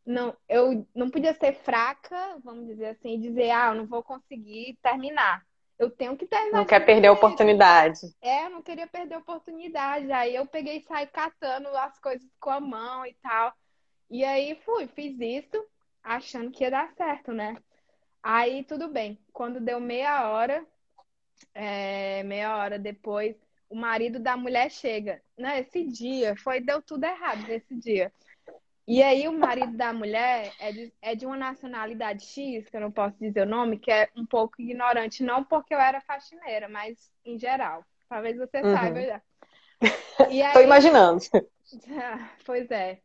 [0.06, 4.02] não, eu não podia ser fraca, vamos dizer assim, e dizer, ah, eu não vou
[4.02, 5.44] conseguir terminar.
[5.78, 6.58] Eu tenho que terminar.
[6.58, 8.00] Não quer perder a oportunidade.
[8.20, 10.10] É, eu não queria perder a oportunidade.
[10.12, 13.52] Aí eu peguei e saí catando as coisas com a mão e tal.
[14.08, 15.66] E aí fui, fiz isso,
[16.02, 17.56] achando que ia dar certo, né?
[18.22, 19.18] Aí tudo bem.
[19.32, 20.64] Quando deu meia hora,
[21.52, 23.36] é, meia hora depois,
[23.68, 25.20] o marido da mulher chega.
[25.36, 28.12] Nesse né, dia, foi, deu tudo errado nesse dia.
[28.86, 32.80] E aí o marido da mulher é de, é de uma nacionalidade X, que eu
[32.80, 36.68] não posso dizer o nome, que é um pouco ignorante, não porque eu era faxineira,
[36.68, 37.84] mas em geral.
[38.08, 38.74] Talvez você uhum.
[38.74, 39.22] saiba já.
[40.26, 41.20] Aí, Tô imaginando.
[42.44, 43.00] Pois é.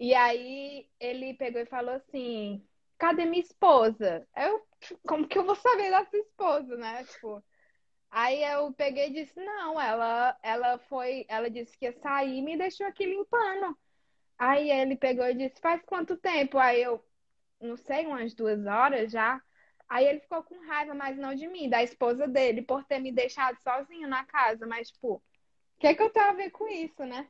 [0.00, 2.60] E aí ele pegou e falou assim:
[2.98, 4.26] cadê minha esposa?
[4.36, 4.60] Eu,
[5.06, 7.04] como que eu vou saber da sua esposa, né?
[7.04, 7.42] Tipo,
[8.16, 12.42] Aí eu peguei e disse, não, ela, ela foi, ela disse que ia sair e
[12.42, 13.76] me deixou aqui limpando.
[14.38, 16.58] Aí ele pegou e disse, faz quanto tempo?
[16.58, 17.04] Aí eu,
[17.60, 19.40] não sei, umas duas horas já.
[19.88, 23.12] Aí ele ficou com raiva, mas não de mim, da esposa dele, por ter me
[23.12, 24.66] deixado sozinho na casa.
[24.66, 25.22] Mas, tipo, o
[25.78, 27.28] que, é que eu tenho a ver com isso, né?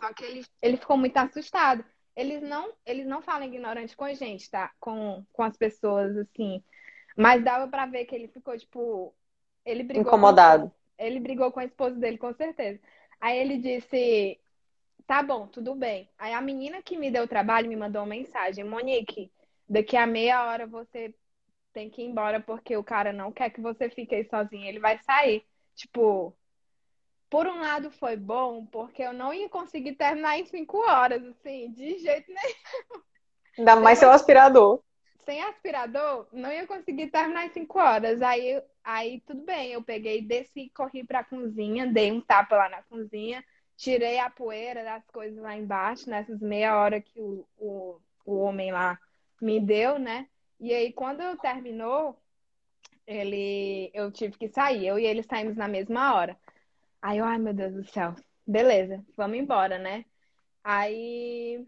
[0.00, 1.84] Só que ele, ele ficou muito assustado.
[2.16, 4.72] Eles não, eles não falam ignorante com a gente, tá?
[4.78, 6.62] Com, com as pessoas, assim.
[7.16, 9.14] Mas dava pra ver que ele ficou, tipo.
[9.64, 10.02] Ele brigou.
[10.02, 10.68] Incomodado.
[10.68, 12.80] Com, ele brigou com a esposa dele, com certeza.
[13.20, 14.40] Aí ele disse:
[15.06, 16.08] Tá bom, tudo bem.
[16.18, 19.30] Aí a menina que me deu o trabalho me mandou uma mensagem: Monique,
[19.68, 21.14] daqui a meia hora você
[21.72, 24.78] tem que ir embora porque o cara não quer que você fique aí sozinha, ele
[24.78, 25.44] vai sair.
[25.74, 26.34] Tipo,
[27.28, 31.72] por um lado foi bom, porque eu não ia conseguir terminar em cinco horas, assim,
[31.72, 33.02] de jeito nenhum.
[33.58, 34.80] Ainda mais seu aspirador.
[35.24, 38.22] Sem aspirador, não ia conseguir terminar em cinco horas.
[38.22, 42.82] Aí, aí tudo bem, eu peguei, desci, corri pra cozinha, dei um tapa lá na
[42.84, 43.44] cozinha,
[43.76, 48.72] tirei a poeira das coisas lá embaixo, nessas meia hora que o, o, o homem
[48.72, 48.98] lá
[49.40, 50.28] me deu, né?
[50.60, 52.18] E aí, quando terminou,
[53.06, 54.86] ele, eu tive que sair.
[54.86, 56.38] Eu e ele saímos na mesma hora.
[57.02, 58.14] Aí eu, ai meu Deus do céu,
[58.46, 60.06] beleza, vamos embora, né?
[60.62, 61.62] Aí,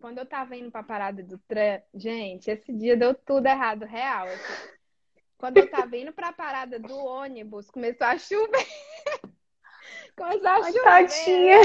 [0.00, 4.26] quando eu tava indo pra parada do trem, gente, esse dia deu tudo errado, real.
[4.26, 4.70] Assim.
[5.38, 8.66] Quando eu tava indo pra parada do ônibus, começou a chover.
[10.20, 10.82] começou a chover.
[10.82, 11.60] Tadinha.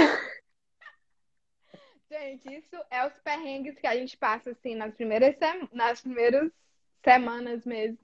[2.09, 5.35] Gente, isso é os perrengues que a gente passa, assim, nas primeiras,
[5.71, 6.51] nas primeiras
[7.03, 7.99] semanas mesmo.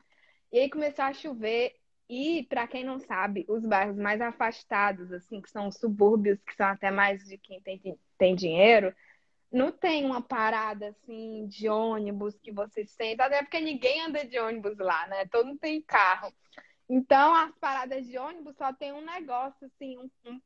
[0.52, 1.76] E aí começou a chover.
[2.10, 6.54] E, para quem não sabe, os bairros mais afastados, assim, que são os subúrbios, que
[6.56, 8.94] são até mais de quem tem, tem dinheiro,
[9.50, 14.38] não tem uma parada, assim, de ônibus que você senta, até porque ninguém anda de
[14.38, 15.26] ônibus lá, né?
[15.28, 16.34] Todo mundo tem carro.
[16.94, 20.42] Então, as paradas de ônibus só tem um negócio, assim, um, um,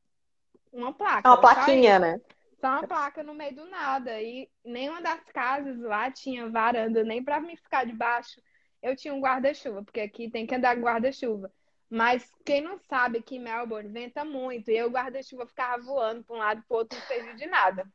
[0.72, 1.28] uma placa.
[1.28, 2.22] Uma plaquinha, né?
[2.62, 4.22] Só uma placa no meio do nada.
[4.22, 8.40] E nenhuma das casas lá tinha varanda, nem para me ficar debaixo
[8.86, 11.52] eu tinha um guarda-chuva, porque aqui tem que andar com guarda-chuva.
[11.90, 16.40] Mas quem não sabe que Melbourne venta muito, e o guarda-chuva ficava voando para um
[16.40, 17.88] lado para o outro, não serviu de nada.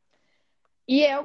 [0.88, 1.24] E eu.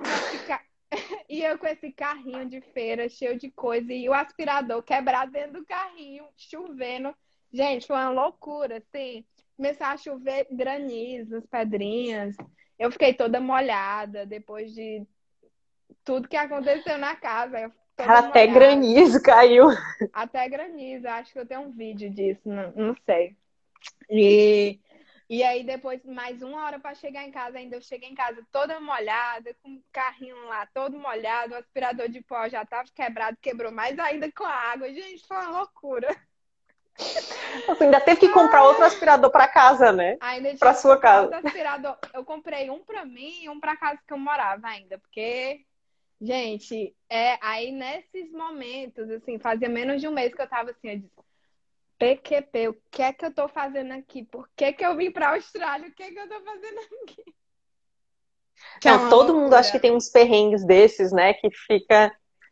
[1.30, 5.60] e eu com esse carrinho de feira cheio de coisa, e o aspirador quebrado dentro
[5.60, 7.14] do carrinho, chovendo.
[7.52, 9.24] Gente, foi uma loucura, assim.
[9.56, 12.36] Começou a chover granizo, pedrinhas.
[12.78, 15.06] Eu fiquei toda molhada depois de
[16.04, 17.72] tudo que aconteceu na casa.
[17.98, 19.68] Até granizo caiu.
[20.12, 23.38] Até granizo, acho que eu tenho um vídeo disso, não, não sei.
[24.10, 24.80] E,
[25.30, 28.46] e aí depois, mais uma hora para chegar em casa, ainda eu cheguei em casa
[28.52, 33.38] toda molhada, com o carrinho lá todo molhado, o aspirador de pó já tava quebrado,
[33.42, 34.88] quebrou mais ainda com a água.
[34.94, 36.16] Gente, foi uma loucura.
[37.68, 40.18] Você ainda teve que comprar outro aspirador para casa, né?
[40.22, 41.38] Ainda para sua casa.
[41.38, 41.98] Aspirador.
[42.14, 45.66] Eu comprei um para mim e um para casa que eu morava ainda, porque
[46.22, 50.90] Gente, é aí nesses momentos, assim, fazia menos de um mês que eu tava assim,
[50.90, 51.12] eu disse,
[51.98, 54.24] PQP, o que é que eu tô fazendo aqui?
[54.26, 55.90] Por que, que eu vim pra Austrália?
[55.90, 57.36] O que é que eu tô fazendo aqui?
[58.84, 61.34] Não, todo mundo acha que tem uns perrengues desses, né?
[61.34, 62.12] Que fica,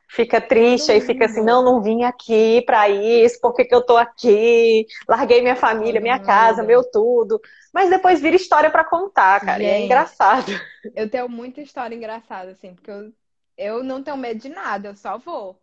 [0.10, 3.86] fica triste, aí fica assim, não, não vim aqui pra isso, por que, que eu
[3.86, 4.86] tô aqui?
[5.08, 7.40] Larguei minha família, minha casa, meu tudo.
[7.74, 10.52] Mas depois vira história para contar, cara, Gente, e é engraçado.
[10.96, 13.14] Eu tenho muita história engraçada, assim, porque eu
[13.58, 15.63] eu não tenho medo de nada, eu só vou.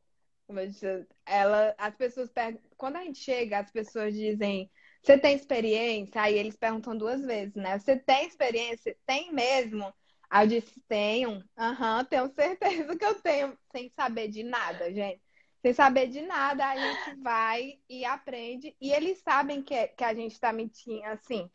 [1.27, 4.71] Ela, as pessoas perguntam, quando a gente chega, as pessoas dizem,
[5.03, 6.21] você tem experiência?
[6.21, 7.79] Aí eles perguntam duas vezes, né?
[7.79, 8.97] Você tem experiência?
[9.07, 9.93] Tem mesmo?
[10.29, 11.43] Aí eu disse, tenho.
[11.59, 15.21] Aham, uhum, tenho certeza que eu tenho, sem saber de nada, gente.
[15.63, 18.75] Sem saber de nada, a gente vai e aprende.
[18.81, 21.51] E eles sabem que, que a gente tá mentindo, assim,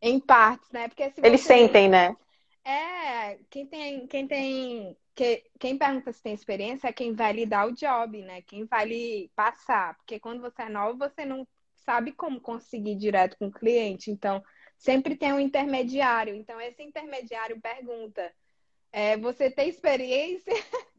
[0.00, 0.88] em partes, né?
[0.88, 2.16] Porque se Eles sentem, né?
[2.64, 7.46] É, quem tem, quem tem que quem pergunta se tem experiência é quem vai lhe
[7.46, 8.42] dar o job, né?
[8.42, 9.96] Quem vai lhe passar.
[9.96, 11.46] Porque quando você é novo, você não
[11.76, 14.10] sabe como conseguir direto com o cliente.
[14.10, 14.42] Então,
[14.78, 16.34] sempre tem um intermediário.
[16.34, 18.32] Então, esse intermediário pergunta:
[18.90, 20.52] é, você tem experiência?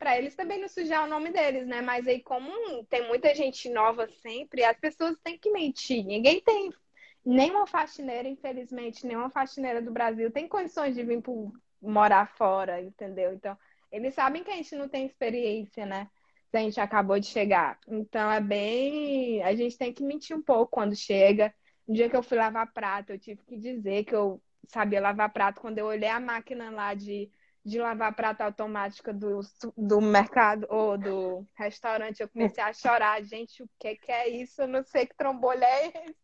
[0.00, 1.82] para eles também não sujar o nome deles, né?
[1.82, 2.50] Mas aí, como
[2.84, 6.04] tem muita gente nova sempre, as pessoas têm que mentir.
[6.04, 6.70] Ninguém tem.
[7.22, 13.32] Nenhuma faxineira, infelizmente, nenhuma faxineira do Brasil tem condições de vir pro morar fora, entendeu?
[13.32, 13.56] Então,
[13.90, 16.08] eles sabem que a gente não tem experiência, né?
[16.50, 17.78] Se a gente acabou de chegar.
[17.88, 19.42] Então, é bem.
[19.42, 21.54] A gente tem que mentir um pouco quando chega.
[21.86, 25.32] No dia que eu fui lavar prato, eu tive que dizer que eu sabia lavar
[25.32, 25.60] prato.
[25.60, 27.30] Quando eu olhei a máquina lá de,
[27.64, 29.40] de lavar prato automática do,
[29.76, 33.22] do mercado ou do restaurante, eu comecei a chorar.
[33.22, 34.62] Gente, o que, que é isso?
[34.62, 36.16] Eu não sei que trombolho é esse.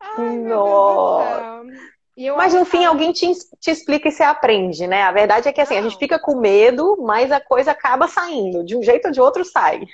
[0.00, 1.64] Ai, Nossa.
[2.36, 5.02] Mas no fim alguém te, te explica e você aprende, né?
[5.02, 5.80] A verdade é que assim, Não.
[5.80, 8.64] a gente fica com medo, mas a coisa acaba saindo.
[8.64, 9.86] De um jeito ou de outro sai.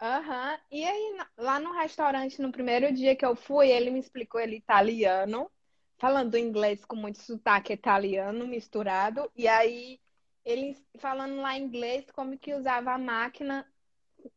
[0.00, 0.52] Aham.
[0.52, 0.58] Uhum.
[0.70, 4.56] E aí, lá no restaurante, no primeiro dia que eu fui, ele me explicou, ele
[4.56, 5.50] italiano,
[5.98, 10.00] falando inglês com muito sotaque italiano misturado, e aí
[10.44, 13.66] ele falando lá inglês como que usava a máquina.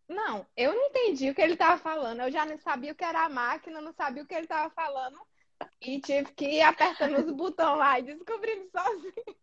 [0.07, 2.21] Não, eu não entendi o que ele estava falando.
[2.21, 4.69] Eu já não sabia o que era a máquina, não sabia o que ele estava
[4.69, 5.19] falando.
[5.81, 9.35] E tive que ir apertando os botões lá e descobrindo sozinho.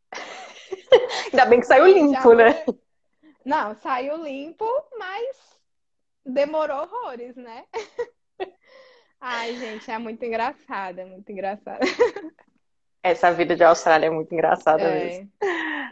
[1.26, 2.64] Ainda bem que saiu limpo, né?
[3.44, 4.66] Não, saiu limpo,
[4.98, 5.60] mas
[6.24, 7.64] demorou horrores, né?
[9.20, 11.80] Ai, gente, é muito engraçada, é muito engraçada.
[13.02, 15.04] Essa vida de Austrália é muito engraçada é.
[15.04, 15.32] mesmo.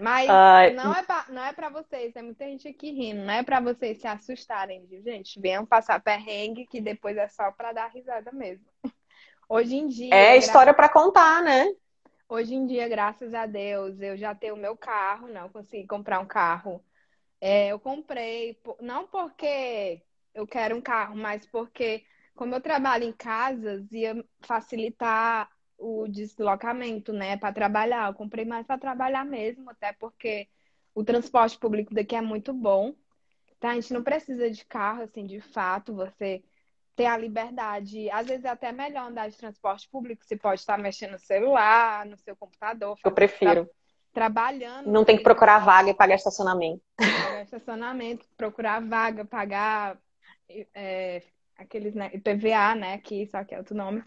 [0.01, 0.73] Mas Ai.
[0.75, 3.61] não é, pra, não é pra vocês, é muita gente aqui rindo, não é pra
[3.61, 5.41] vocês se assustarem, gente?
[5.41, 8.65] Venham passar perrengue, que depois é só pra dar risada mesmo.
[9.49, 10.15] Hoje em dia.
[10.15, 11.75] É história para contar, né?
[12.29, 16.21] Hoje em dia, graças a Deus, eu já tenho o meu carro, não consegui comprar
[16.21, 16.85] um carro.
[17.41, 20.03] É, eu comprei, não porque
[20.35, 27.13] eu quero um carro, mas porque, como eu trabalho em casas, ia facilitar o deslocamento,
[27.13, 28.11] né, para trabalhar.
[28.11, 30.47] Eu comprei mais para trabalhar mesmo, até porque
[30.95, 32.95] o transporte público daqui é muito bom.
[33.59, 33.71] Tá?
[33.71, 35.95] A gente não precisa de carro, assim, de fato.
[35.95, 36.43] Você
[36.99, 38.11] ter a liberdade.
[38.11, 40.25] Às vezes é até melhor andar de transporte público.
[40.25, 42.99] Você pode estar mexendo no celular, no seu computador.
[43.05, 43.65] Eu prefiro.
[43.65, 43.79] Tra
[44.13, 44.91] trabalhando.
[44.91, 46.83] Não tem que procurar vaga e pagar estacionamento.
[46.97, 49.97] Pagar estacionamento, procurar vaga, pagar
[50.75, 51.23] é,
[51.57, 52.95] aqueles né, IPVA, né?
[52.95, 54.03] Aqui, só que é outro nome.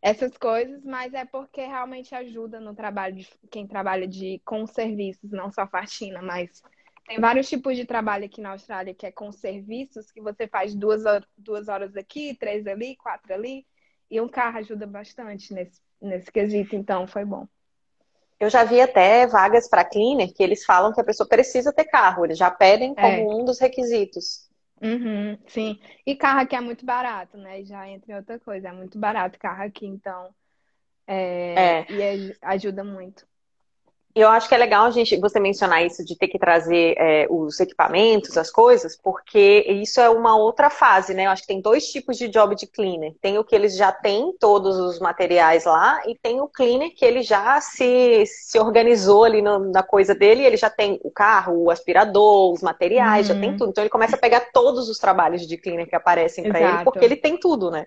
[0.00, 5.30] Essas coisas, mas é porque realmente ajuda no trabalho de quem trabalha de, com serviços,
[5.30, 6.62] não só faxina, mas
[7.10, 10.76] tem vários tipos de trabalho aqui na Austrália que é com serviços, que você faz
[10.76, 11.02] duas,
[11.36, 13.66] duas horas aqui, três ali, quatro ali.
[14.08, 17.48] E um carro ajuda bastante nesse, nesse quesito, então foi bom.
[18.38, 21.84] Eu já vi até vagas para cleaner que eles falam que a pessoa precisa ter
[21.86, 23.34] carro, eles já pedem como é.
[23.34, 24.48] um dos requisitos.
[24.80, 25.80] Uhum, sim.
[26.06, 27.64] E carro aqui é muito barato, né?
[27.64, 30.32] Já entra em outra coisa, é muito barato carro aqui, então
[31.08, 31.86] é, é.
[31.90, 33.26] e ajuda muito.
[34.12, 37.28] Eu acho que é legal a gente, você mencionar isso de ter que trazer é,
[37.30, 41.26] os equipamentos, as coisas, porque isso é uma outra fase, né?
[41.26, 43.14] Eu acho que tem dois tipos de job de cleaner.
[43.20, 47.04] Tem o que eles já têm todos os materiais lá, e tem o cleaner que
[47.04, 51.56] ele já se, se organizou ali no, na coisa dele, ele já tem o carro,
[51.64, 53.34] o aspirador, os materiais, uhum.
[53.34, 53.56] já tem uhum.
[53.58, 53.70] tudo.
[53.70, 57.04] Então ele começa a pegar todos os trabalhos de cleaner que aparecem para ele, porque
[57.04, 57.86] ele tem tudo, né?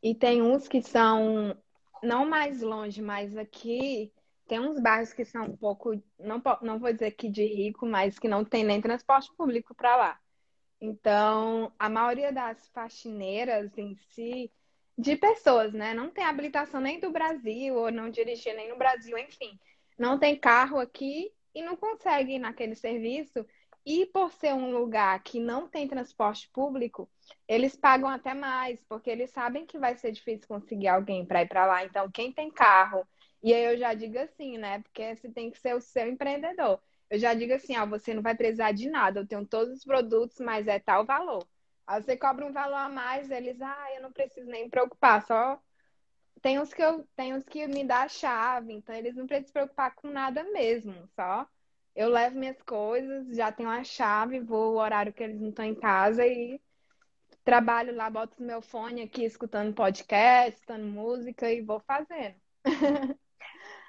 [0.00, 1.56] E tem uns que são
[2.00, 4.12] não mais longe, mas aqui
[4.54, 8.20] tem uns bairros que são um pouco, não, não vou dizer que de rico, mas
[8.20, 10.20] que não tem nem transporte público para lá.
[10.80, 14.52] Então, a maioria das faxineiras em si,
[14.96, 15.92] de pessoas, né?
[15.92, 19.58] Não tem habilitação nem do Brasil, ou não dirigir nem no Brasil, enfim.
[19.98, 23.44] Não tem carro aqui e não consegue ir naquele serviço.
[23.84, 27.10] E por ser um lugar que não tem transporte público,
[27.48, 31.48] eles pagam até mais, porque eles sabem que vai ser difícil conseguir alguém para ir
[31.48, 31.84] para lá.
[31.84, 33.04] Então, quem tem carro
[33.44, 34.80] e aí eu já digo assim, né?
[34.80, 36.80] Porque você tem que ser o seu empreendedor.
[37.10, 39.20] Eu já digo assim, ó, você não vai precisar de nada.
[39.20, 41.46] Eu tenho todos os produtos, mas é tal valor.
[41.86, 45.24] Aí você cobra um valor a mais, eles, ah, eu não preciso nem me preocupar,
[45.26, 45.60] só
[46.42, 49.52] tem uns que eu tenho que me dá a chave, então eles não precisam se
[49.52, 51.48] preocupar com nada mesmo, só
[51.94, 55.64] eu levo minhas coisas, já tenho a chave, vou o horário que eles não estão
[55.64, 56.60] em casa e
[57.44, 62.36] trabalho lá, boto meu fone aqui escutando podcast, escutando música e vou fazendo.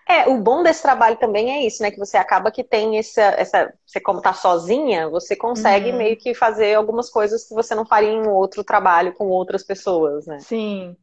[0.07, 1.89] É, o bom desse trabalho também é isso, né?
[1.89, 3.21] Que você acaba que tem essa.
[3.21, 5.97] essa você, como tá sozinha, você consegue uhum.
[5.97, 9.63] meio que fazer algumas coisas que você não faria em um outro trabalho com outras
[9.63, 10.39] pessoas, né?
[10.39, 10.95] Sim.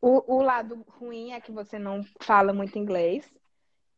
[0.00, 3.30] O, o lado ruim é que você não fala muito inglês.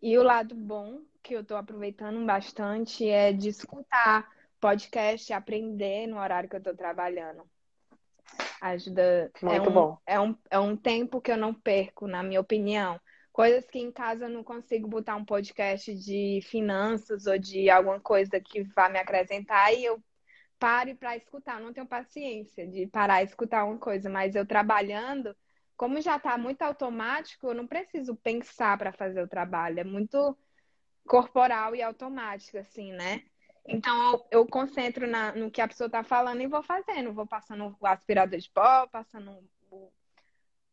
[0.03, 4.28] E o lado bom, que eu tô aproveitando bastante, é de escutar
[4.61, 7.44] podcast, aprender no horário que eu tô trabalhando.
[8.61, 9.30] Ajuda.
[9.40, 9.98] É muito é um, bom.
[10.05, 12.98] É um, é um tempo que eu não perco, na minha opinião
[13.33, 18.01] coisas que em casa eu não consigo botar um podcast de finanças ou de alguma
[18.01, 20.03] coisa que vá me acrescentar e eu
[20.59, 21.59] pare para escutar.
[21.59, 25.35] Eu não tenho paciência de parar e escutar uma coisa, mas eu trabalhando,
[25.76, 29.81] como já está muito automático, eu não preciso pensar para fazer o trabalho.
[29.81, 30.37] É muito
[31.07, 33.22] corporal e automático, assim, né?
[33.66, 37.12] Então eu, eu concentro na, no que a pessoa está falando e vou fazendo.
[37.12, 39.31] Vou passando o aspirador de pó, passando
[39.70, 39.91] o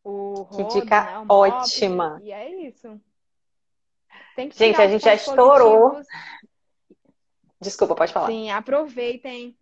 [0.08, 2.18] o rodo, que dica né, ótima.
[2.22, 3.00] e é isso.
[4.54, 5.90] gente, a gente já estourou.
[5.90, 6.06] Positivos.
[7.60, 8.28] Desculpa, pode falar.
[8.28, 9.58] Sim, aproveitem.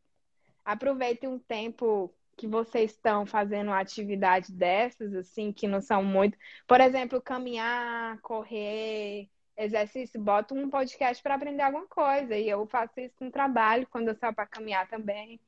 [0.64, 6.36] Aproveitem um tempo que vocês estão fazendo uma atividade dessas, assim, que não são muito.
[6.66, 12.36] Por exemplo, caminhar, correr, exercício, boto um podcast para aprender alguma coisa.
[12.36, 15.40] E eu faço isso no trabalho, quando eu saio para caminhar também.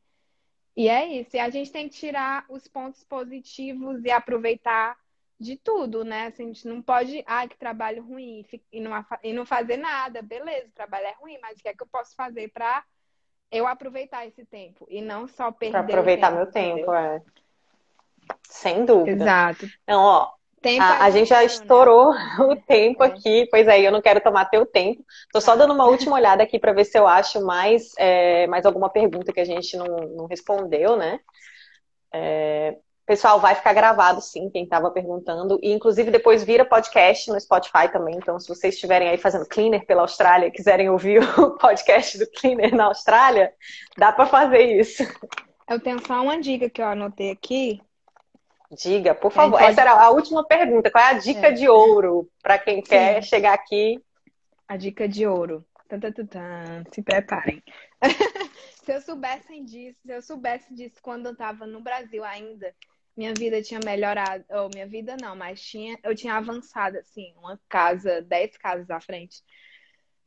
[0.78, 1.34] E é isso.
[1.34, 4.96] E a gente tem que tirar os pontos positivos e aproveitar
[5.38, 6.26] de tudo, né?
[6.26, 8.92] Assim, a gente não pode, ah, que trabalho ruim, e não,
[9.24, 11.88] e não fazer nada, beleza, o trabalho é ruim, mas o que é que eu
[11.88, 12.84] posso fazer para
[13.50, 17.22] eu aproveitar esse tempo e não só perder pra aproveitar tempo, meu tempo, é.
[18.44, 19.24] Sem dúvida.
[19.24, 19.66] Exato.
[19.82, 21.44] Então, ó, Tempo a, é a gente já né?
[21.44, 22.36] estourou né?
[22.40, 23.06] o tempo é.
[23.06, 25.04] aqui, pois aí eu não quero tomar teu tempo.
[25.32, 28.66] Tô só dando uma última olhada aqui para ver se eu acho mais, é, mais
[28.66, 31.20] alguma pergunta que a gente não, não respondeu, né?
[32.12, 35.58] É, pessoal, vai ficar gravado sim, quem estava perguntando.
[35.62, 38.16] E inclusive depois vira podcast no Spotify também.
[38.16, 42.74] Então, se vocês estiverem aí fazendo cleaner pela Austrália, quiserem ouvir o podcast do cleaner
[42.74, 43.52] na Austrália,
[43.96, 45.02] dá para fazer isso.
[45.68, 47.80] Eu tenho só uma dica que eu anotei aqui,
[48.70, 49.58] Diga, por favor.
[49.58, 49.70] Pode...
[49.70, 50.90] Essa era a última pergunta.
[50.90, 51.52] Qual é a dica é.
[51.52, 52.82] de ouro para quem Sim.
[52.82, 54.02] quer chegar aqui?
[54.66, 55.64] A dica de ouro.
[56.92, 57.62] Se preparem.
[58.84, 62.74] se eu soubesse disso, se eu soubesse disso quando eu estava no Brasil ainda,
[63.16, 64.44] minha vida tinha melhorado.
[64.50, 69.00] Ou minha vida não, mas tinha, eu tinha avançado, assim, uma casa, dez casas à
[69.00, 69.42] frente.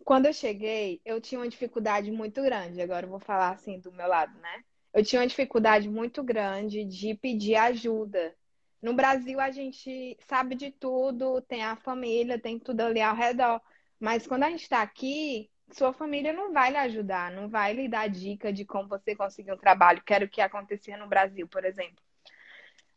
[0.03, 2.81] Quando eu cheguei, eu tinha uma dificuldade muito grande.
[2.81, 4.63] Agora eu vou falar assim do meu lado, né?
[4.93, 8.35] Eu tinha uma dificuldade muito grande de pedir ajuda.
[8.81, 13.61] No Brasil, a gente sabe de tudo, tem a família, tem tudo ali ao redor.
[13.99, 17.87] Mas quando a gente está aqui, sua família não vai lhe ajudar, não vai lhe
[17.87, 21.47] dar dica de como você conseguir um trabalho, que era o que acontecia no Brasil,
[21.47, 22.01] por exemplo.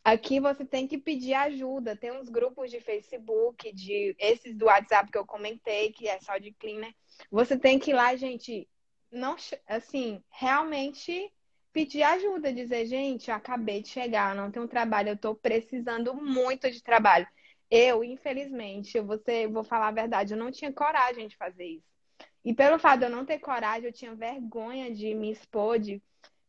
[0.03, 1.97] Aqui você tem que pedir ajuda.
[1.97, 6.36] Tem uns grupos de Facebook, de esses do WhatsApp que eu comentei, que é só
[6.36, 6.95] de cleaner.
[7.30, 8.68] Você tem que ir lá, gente,
[9.11, 9.36] não
[9.66, 11.32] assim, realmente
[11.75, 16.81] pedir ajuda, dizer, gente, acabei de chegar, não tenho trabalho, eu estou precisando muito de
[16.81, 17.27] trabalho.
[17.68, 21.64] Eu, infelizmente, eu vou, ser, vou falar a verdade, eu não tinha coragem de fazer
[21.64, 21.93] isso.
[22.45, 26.01] E pelo fato de eu não ter coragem, eu tinha vergonha de me expor, de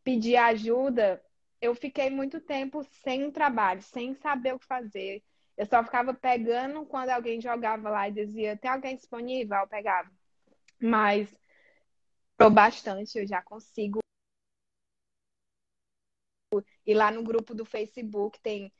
[0.03, 1.19] pedir ajuda,
[1.59, 5.23] eu fiquei muito tempo sem trabalho, sem saber o que fazer.
[5.57, 9.57] Eu só ficava pegando quando alguém jogava lá e dizia, tem alguém disponível?
[9.57, 10.11] Eu pegava.
[10.79, 11.27] Mas,
[12.37, 14.05] tô bastante, eu já consigo
[16.85, 18.71] e lá no grupo do Facebook tem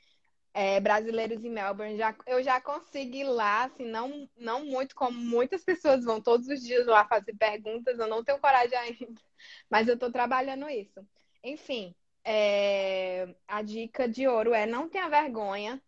[0.55, 1.97] é, brasileiros em Melbourne.
[1.97, 6.47] Já, eu já consegui ir lá, assim, não, não muito como muitas pessoas vão todos
[6.47, 7.99] os dias lá fazer perguntas.
[7.99, 9.21] Eu não tenho coragem ainda,
[9.69, 11.05] mas eu estou trabalhando isso.
[11.43, 15.81] Enfim, é, a dica de ouro é não tenha vergonha.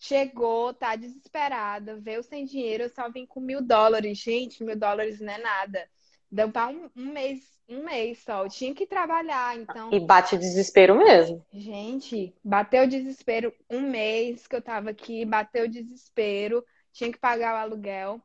[0.00, 4.18] Chegou, tá desesperada, veio sem dinheiro, eu só vim com mil dólares.
[4.18, 5.88] Gente, mil dólares não é nada.
[6.30, 8.44] Deu para um, um mês um mês só.
[8.44, 9.92] Eu tinha que trabalhar, então.
[9.92, 11.44] E bate desespero mesmo.
[11.52, 17.58] Gente, bateu desespero um mês que eu tava aqui, bateu desespero, tinha que pagar o
[17.58, 18.22] aluguel.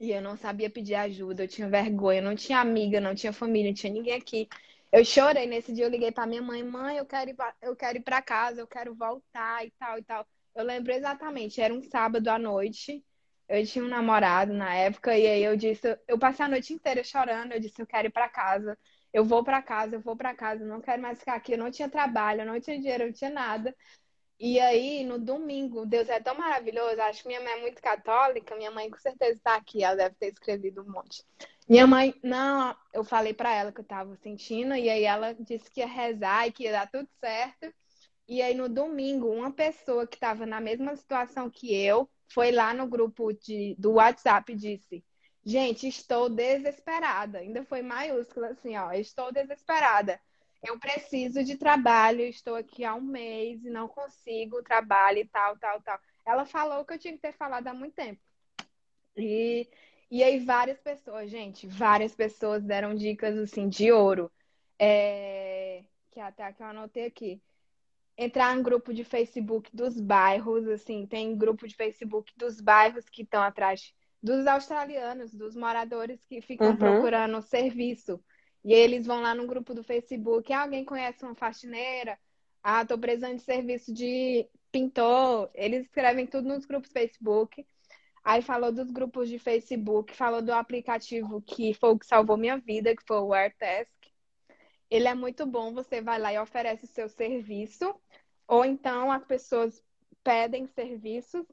[0.00, 3.70] E eu não sabia pedir ajuda, eu tinha vergonha, não tinha amiga, não tinha família,
[3.70, 4.48] não tinha ninguém aqui.
[4.90, 7.76] Eu chorei nesse dia, eu liguei pra minha mãe, mãe, eu quero ir pra, eu
[7.76, 10.26] quero ir pra casa, eu quero voltar e tal e tal.
[10.54, 13.04] Eu lembro exatamente, era um sábado à noite.
[13.48, 17.04] Eu tinha um namorado na época e aí eu disse, eu passei a noite inteira
[17.04, 18.78] chorando, eu disse, eu quero ir para casa.
[19.12, 21.52] Eu vou para casa, eu vou para casa, não quero mais ficar aqui.
[21.52, 23.74] Eu não tinha trabalho, eu não tinha dinheiro, eu não tinha nada.
[24.40, 27.00] E aí, no domingo, Deus é tão maravilhoso.
[27.00, 28.56] Acho que minha mãe é muito católica.
[28.56, 29.84] Minha mãe com certeza está aqui.
[29.84, 31.22] Ela deve ter escrevido um monte.
[31.68, 34.74] Minha mãe, não, eu falei para ela que eu estava sentindo.
[34.74, 37.72] E aí ela disse que ia rezar e que ia dar tudo certo.
[38.26, 42.74] E aí, no domingo, uma pessoa que estava na mesma situação que eu foi lá
[42.74, 45.04] no grupo de, do WhatsApp e disse:
[45.44, 47.38] Gente, estou desesperada.
[47.38, 48.92] Ainda foi maiúscula assim, ó.
[48.92, 50.20] Estou desesperada.
[50.62, 55.58] Eu preciso de trabalho, estou aqui há um mês e não consigo trabalho e tal,
[55.58, 56.00] tal, tal.
[56.24, 58.20] Ela falou o que eu tinha que ter falado há muito tempo.
[59.14, 59.68] E,
[60.10, 64.32] e aí várias pessoas, gente, várias pessoas deram dicas assim de ouro.
[64.78, 67.42] É, que até que eu anotei aqui
[68.16, 73.22] entrar em grupo de Facebook dos bairros, assim, tem grupo de Facebook dos bairros que
[73.22, 73.92] estão atrás
[74.22, 76.76] dos australianos, dos moradores que ficam uhum.
[76.76, 78.18] procurando serviço.
[78.64, 82.18] E eles vão lá no grupo do Facebook, ah, alguém conhece uma faxineira?
[82.62, 85.50] Ah, tô precisando de serviço de pintor.
[85.54, 87.66] Eles escrevem tudo nos grupos Facebook.
[88.24, 92.56] Aí falou dos grupos de Facebook, falou do aplicativo que foi o que salvou minha
[92.56, 93.90] vida, que foi o AirTask.
[94.94, 97.92] Ele é muito bom, você vai lá e oferece o seu serviço
[98.46, 99.82] ou então as pessoas
[100.22, 101.44] pedem serviços.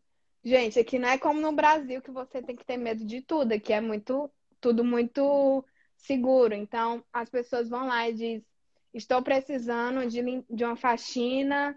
[0.43, 3.53] Gente, aqui não é como no Brasil que você tem que ter medo de tudo,
[3.53, 4.29] aqui é muito
[4.59, 5.65] tudo muito
[5.97, 6.53] seguro.
[6.53, 8.45] Então, as pessoas vão lá e dizem:
[8.93, 11.75] "Estou precisando de, de uma faxina,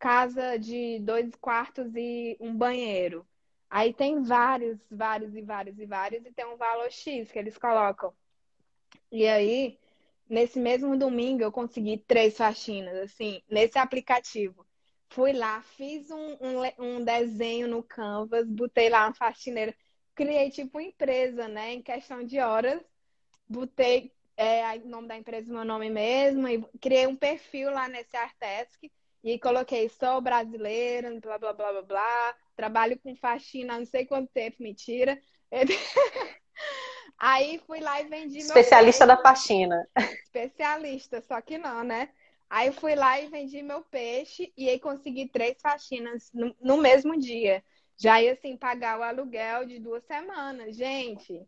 [0.00, 3.24] casa de dois quartos e um banheiro".
[3.70, 7.56] Aí tem vários, vários e vários e vários e tem um valor X que eles
[7.56, 8.12] colocam.
[9.12, 9.78] E aí,
[10.28, 14.66] Nesse mesmo domingo eu consegui três faxinas, assim, nesse aplicativo.
[15.10, 19.74] Fui lá, fiz um, um, um desenho no Canvas, botei lá uma faxineira,
[20.14, 21.74] criei tipo empresa, né?
[21.74, 22.82] Em questão de horas,
[23.48, 28.16] botei é, o nome da empresa, meu nome mesmo, e criei um perfil lá nesse
[28.16, 28.90] Artesc
[29.22, 34.04] e coloquei sou brasileira, blá blá blá blá blá, trabalho com faxina há não sei
[34.06, 35.18] quanto tempo, mentira.
[37.18, 39.88] Aí fui lá e vendi Especialista da faxina.
[40.24, 42.10] Especialista, só que não, né?
[42.48, 47.18] Aí fui lá e vendi meu peixe e aí consegui três faxinas no, no mesmo
[47.18, 47.64] dia.
[47.96, 50.76] Já ia assim pagar o aluguel de duas semanas.
[50.76, 51.46] Gente,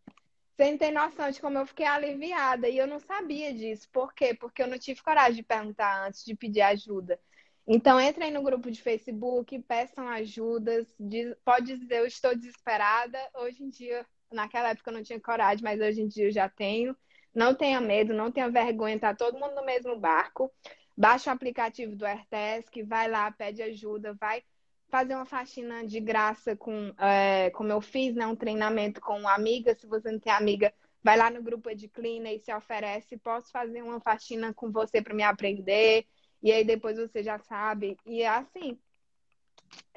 [0.57, 2.69] você não tem noção de como eu fiquei aliviada.
[2.69, 3.89] E eu não sabia disso.
[3.93, 4.33] Por quê?
[4.33, 7.21] Porque eu não tive coragem de perguntar antes de pedir ajuda.
[7.69, 10.87] Então, entrem no grupo de Facebook, peçam ajudas.
[10.99, 13.19] Diz, pode dizer, eu estou desesperada.
[13.35, 16.49] Hoje em dia, naquela época eu não tinha coragem, mas hoje em dia eu já
[16.49, 16.97] tenho.
[17.35, 20.51] Não tenha medo, não tenha vergonha, tá todo mundo no mesmo barco.
[20.97, 24.43] Baixa o aplicativo do AirTask, vai lá, pede ajuda, vai
[24.89, 28.27] fazer uma faxina de graça com, é, como eu fiz, né?
[28.27, 29.75] Um treinamento com amiga.
[29.75, 30.73] Se você não tem amiga,
[31.03, 33.19] vai lá no grupo de Cleaner e se oferece.
[33.19, 36.07] Posso fazer uma faxina com você para me aprender?
[36.43, 37.97] E aí depois você já sabe.
[38.07, 38.79] E é assim,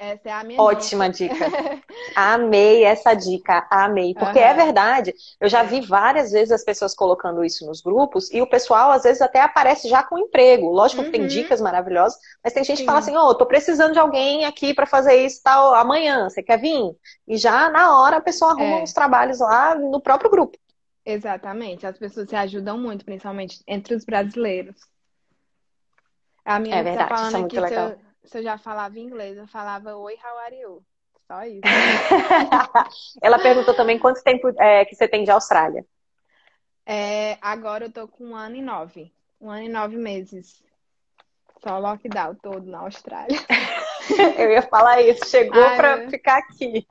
[0.01, 1.33] essa é a minha Ótima dica.
[1.33, 1.83] dica.
[2.15, 4.13] amei essa dica, amei.
[4.13, 4.45] Porque uhum.
[4.45, 8.47] é verdade, eu já vi várias vezes as pessoas colocando isso nos grupos e o
[8.47, 10.69] pessoal às vezes até aparece já com emprego.
[10.69, 11.27] Lógico que tem uhum.
[11.27, 12.83] dicas maravilhosas, mas tem gente Sim.
[12.83, 16.29] que fala assim: ô, oh, tô precisando de alguém aqui para fazer isso tal amanhã,
[16.29, 16.95] você quer vir?
[17.27, 18.83] E já na hora a pessoa arruma é.
[18.83, 20.57] uns trabalhos lá no próprio grupo.
[21.05, 24.77] Exatamente, as pessoas se ajudam muito, principalmente entre os brasileiros.
[26.45, 27.89] A minha é tá verdade, tá falando isso é muito legal.
[27.89, 30.85] Eu se eu já falava inglês, eu falava Oi, how are you?
[31.27, 31.61] Só isso.
[33.21, 35.85] Ela perguntou também quanto tempo é, que você tem de Austrália.
[36.85, 39.13] É, agora eu tô com um ano e nove.
[39.39, 40.63] Um ano e nove meses.
[41.61, 43.37] Só lockdown todo na Austrália.
[44.39, 46.09] eu ia falar isso, chegou Ai, pra eu...
[46.09, 46.87] ficar aqui.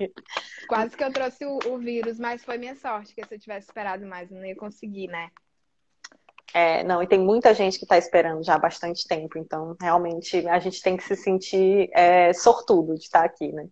[0.68, 3.66] Quase que eu trouxe o, o, vírus, mas foi minha sorte, que se eu tivesse
[3.66, 5.30] esperado mais, eu não ia conseguir, né?
[6.54, 10.46] É, não, e tem muita gente que está esperando já há bastante tempo, então realmente
[10.48, 13.68] a gente tem que se sentir é, sortudo de estar aqui, né?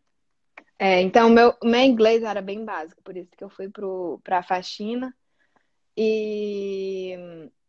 [0.78, 3.70] É, então meu, meu inglês era bem básico, por isso que eu fui
[4.22, 5.14] para a faxina.
[5.96, 7.14] E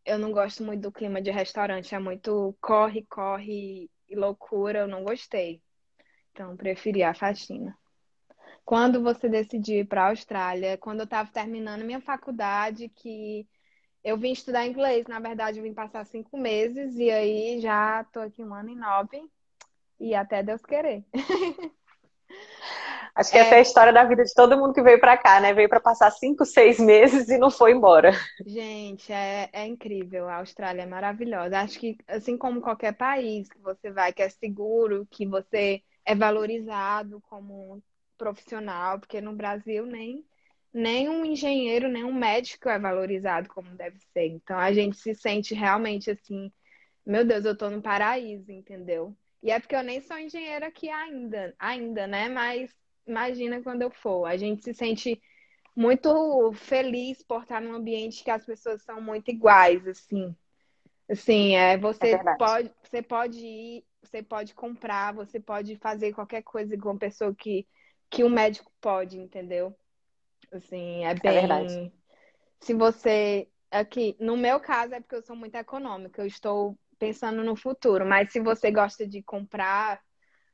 [0.04, 4.88] eu não gosto muito do clima de restaurante, é muito corre, corre e loucura, eu
[4.88, 5.62] não gostei.
[6.32, 7.76] Então preferi a faxina.
[8.64, 13.48] Quando você decidiu ir para a Austrália, quando eu estava terminando minha faculdade, que
[14.08, 18.20] eu vim estudar inglês, na verdade, eu vim passar cinco meses e aí já tô
[18.20, 19.22] aqui um ano e nove
[20.00, 21.04] e até Deus querer.
[23.14, 23.40] Acho que é...
[23.40, 25.52] essa é a história da vida de todo mundo que veio para cá, né?
[25.52, 28.12] Veio para passar cinco, seis meses e não foi embora.
[28.46, 30.28] Gente, é, é incrível.
[30.28, 31.58] A Austrália é maravilhosa.
[31.58, 36.14] Acho que, assim como qualquer país que você vai, que é seguro, que você é
[36.14, 37.82] valorizado como
[38.16, 40.24] profissional, porque no Brasil nem
[40.72, 44.26] nem um engenheiro, nem um médico é valorizado como deve ser.
[44.26, 46.52] Então a gente se sente realmente assim,
[47.04, 49.16] meu Deus, eu tô no paraíso, entendeu?
[49.42, 52.28] E é porque eu nem sou engenheira aqui ainda, ainda, né?
[52.28, 52.74] Mas
[53.06, 54.26] imagina quando eu for.
[54.26, 55.20] A gente se sente
[55.74, 60.34] muito feliz por estar num ambiente que as pessoas são muito iguais, assim.
[61.08, 66.42] Assim, é, você é pode, você pode ir, você pode comprar, você pode fazer qualquer
[66.42, 67.66] coisa com uma pessoa que
[68.10, 69.76] que um médico pode, entendeu?
[70.52, 71.36] Assim, é, bem.
[71.36, 71.92] É verdade.
[72.60, 73.48] Se você.
[73.70, 78.06] Aqui, no meu caso, é porque eu sou muito econômica, eu estou pensando no futuro,
[78.06, 80.00] mas se você gosta de comprar,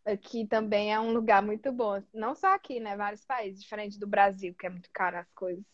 [0.04, 2.02] aqui também é um lugar muito bom.
[2.12, 2.96] Não só aqui, né?
[2.96, 5.64] Vários países, diferente do Brasil, que é muito caro as coisas.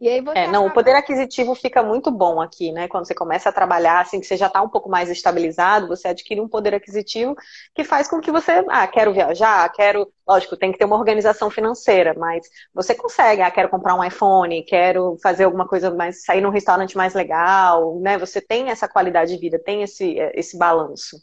[0.00, 0.70] E aí você é, não, acaba...
[0.70, 2.88] o poder aquisitivo fica muito bom aqui, né?
[2.88, 6.08] Quando você começa a trabalhar, assim, que você já está um pouco mais estabilizado, você
[6.08, 7.36] adquire um poder aquisitivo
[7.74, 11.50] que faz com que você, ah, quero viajar, quero, lógico, tem que ter uma organização
[11.50, 16.40] financeira, mas você consegue, ah, quero comprar um iPhone, quero fazer alguma coisa mais, sair
[16.40, 18.16] num restaurante mais legal, né?
[18.16, 21.18] Você tem essa qualidade de vida, tem esse, esse balanço.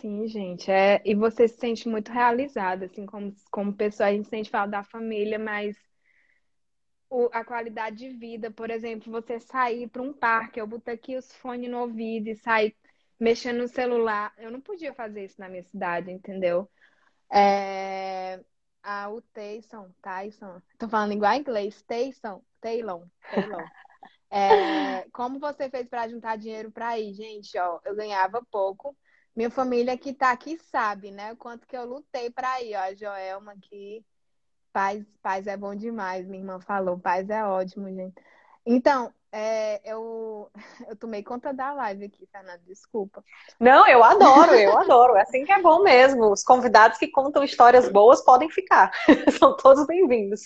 [0.00, 4.28] Sim, gente, é, e você se sente muito realizada, assim, como, como pessoa, a gente
[4.28, 5.76] sente falta da família, mas
[7.14, 8.50] o, a qualidade de vida.
[8.50, 12.34] Por exemplo, você sair para um parque, eu botar aqui os fones no ouvido e
[12.34, 12.76] sair
[13.20, 14.34] mexendo no celular.
[14.36, 16.68] Eu não podia fazer isso na minha cidade, entendeu?
[17.32, 18.40] É,
[18.82, 23.64] a, o Tyson, Tyson, tô falando igual inglês, Tyson, Taylor, Taylor.
[24.28, 27.14] É, como você fez para juntar dinheiro para ir?
[27.14, 28.96] Gente, ó, eu ganhava pouco.
[29.36, 31.32] Minha família que tá aqui sabe, né?
[31.32, 32.80] O quanto que eu lutei para ir, ó.
[32.80, 34.04] A Joelma aqui
[34.74, 36.98] Paz, paz é bom demais, minha irmã falou.
[36.98, 38.20] Paz é ótimo, gente.
[38.66, 40.50] Então, é, eu,
[40.88, 43.24] eu tomei conta da live aqui, Fernanda, desculpa.
[43.60, 45.14] Não, eu adoro, eu adoro.
[45.14, 46.32] É assim que é bom mesmo.
[46.32, 48.90] Os convidados que contam histórias boas podem ficar.
[49.38, 50.40] São todos bem-vindos.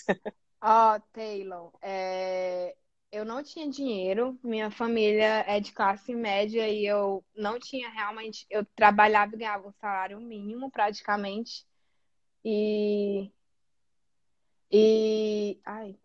[0.61, 2.75] Ó, oh, Taylor, é,
[3.11, 8.45] eu não tinha dinheiro, minha família é de classe média e eu não tinha realmente.
[8.47, 11.65] Eu trabalhava e ganhava um salário mínimo praticamente.
[12.45, 13.31] E.
[14.71, 15.59] E.
[15.65, 15.97] Ai,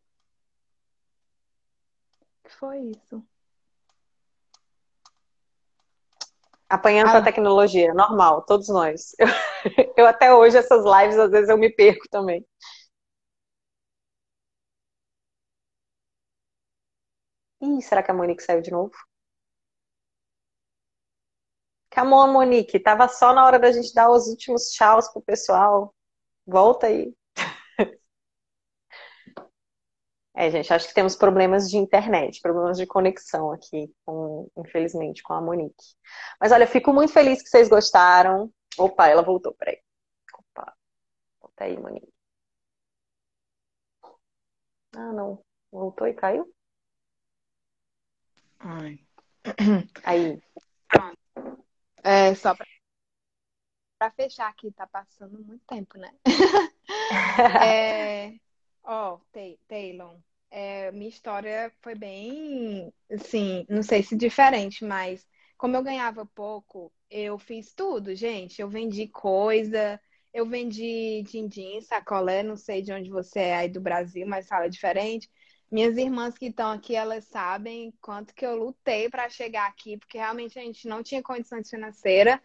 [2.45, 3.27] que foi isso?
[6.69, 7.19] Apanhando ah.
[7.19, 9.15] a tecnologia, normal, todos nós.
[9.19, 9.27] Eu,
[9.97, 12.45] eu, até hoje, essas lives, às vezes eu me perco também.
[17.61, 18.93] Ih, será que a Monique saiu de novo?
[21.95, 25.95] Come on, Monique, tava só na hora da gente dar os últimos tchauz pro pessoal.
[26.47, 27.15] Volta aí.
[30.36, 35.32] É, gente, acho que temos problemas de internet, problemas de conexão aqui, com, infelizmente, com
[35.32, 35.94] a Monique.
[36.40, 38.52] Mas olha, fico muito feliz que vocês gostaram.
[38.77, 39.78] Opa, ela voltou, peraí.
[40.36, 40.74] Opa,
[41.40, 42.12] volta aí, Monique.
[44.97, 45.44] Ah, não.
[45.70, 46.52] Voltou e caiu?
[48.59, 48.98] Ai.
[50.05, 50.43] Aí.
[50.89, 51.19] Pronto.
[52.02, 52.66] É, só pra,
[53.98, 56.12] pra fechar aqui, tá passando muito tempo, né?
[57.65, 58.35] é,
[58.85, 59.20] Ó, oh,
[59.66, 60.19] Taylor,
[60.51, 66.93] é, minha história foi bem, assim, não sei se diferente, mas como eu ganhava pouco,
[67.11, 68.61] eu fiz tudo, gente.
[68.61, 69.98] Eu vendi coisa,
[70.32, 74.69] eu vendi din-din, sacolé, não sei de onde você é aí do Brasil, mas fala
[74.69, 75.31] diferente.
[75.70, 80.19] Minhas irmãs que estão aqui, elas sabem quanto que eu lutei para chegar aqui, porque
[80.19, 82.39] realmente a gente não tinha condições financeiras.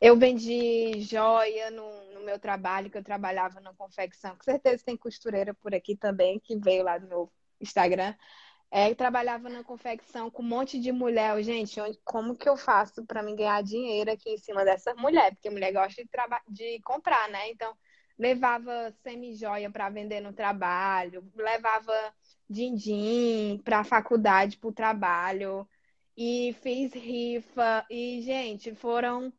[0.00, 4.36] Eu vendi joia no, no, meu trabalho, que eu trabalhava na confecção.
[4.36, 8.14] Com certeza tem costureira por aqui também, que veio lá do meu Instagram.
[8.70, 11.42] É, eu trabalhava na confecção com um monte de mulher.
[11.42, 15.34] Gente, como que eu faço para me ganhar dinheiro aqui em cima dessa mulher?
[15.34, 16.10] Porque mulher gosta de,
[16.48, 17.50] de comprar, né?
[17.50, 17.74] Então,
[18.18, 21.92] levava semi-joia para vender no trabalho, levava
[22.48, 25.68] din-din para a faculdade, para o trabalho.
[26.16, 27.86] E fiz rifa.
[27.90, 29.32] E, gente, foram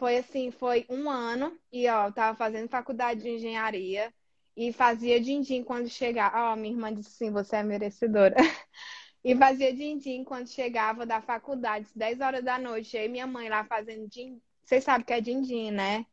[0.00, 4.10] foi assim, foi um ano e ó, eu tava fazendo faculdade de engenharia
[4.56, 6.52] e fazia din-din quando chegava.
[6.52, 8.34] Ó, minha irmã disse assim, você é merecedora.
[9.22, 12.96] e fazia din-din quando chegava da faculdade, 10 horas da noite.
[12.96, 16.06] Aí minha mãe lá fazendo din Vocês sabem que é din-din, né?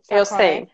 [0.00, 0.70] Sabe eu sei.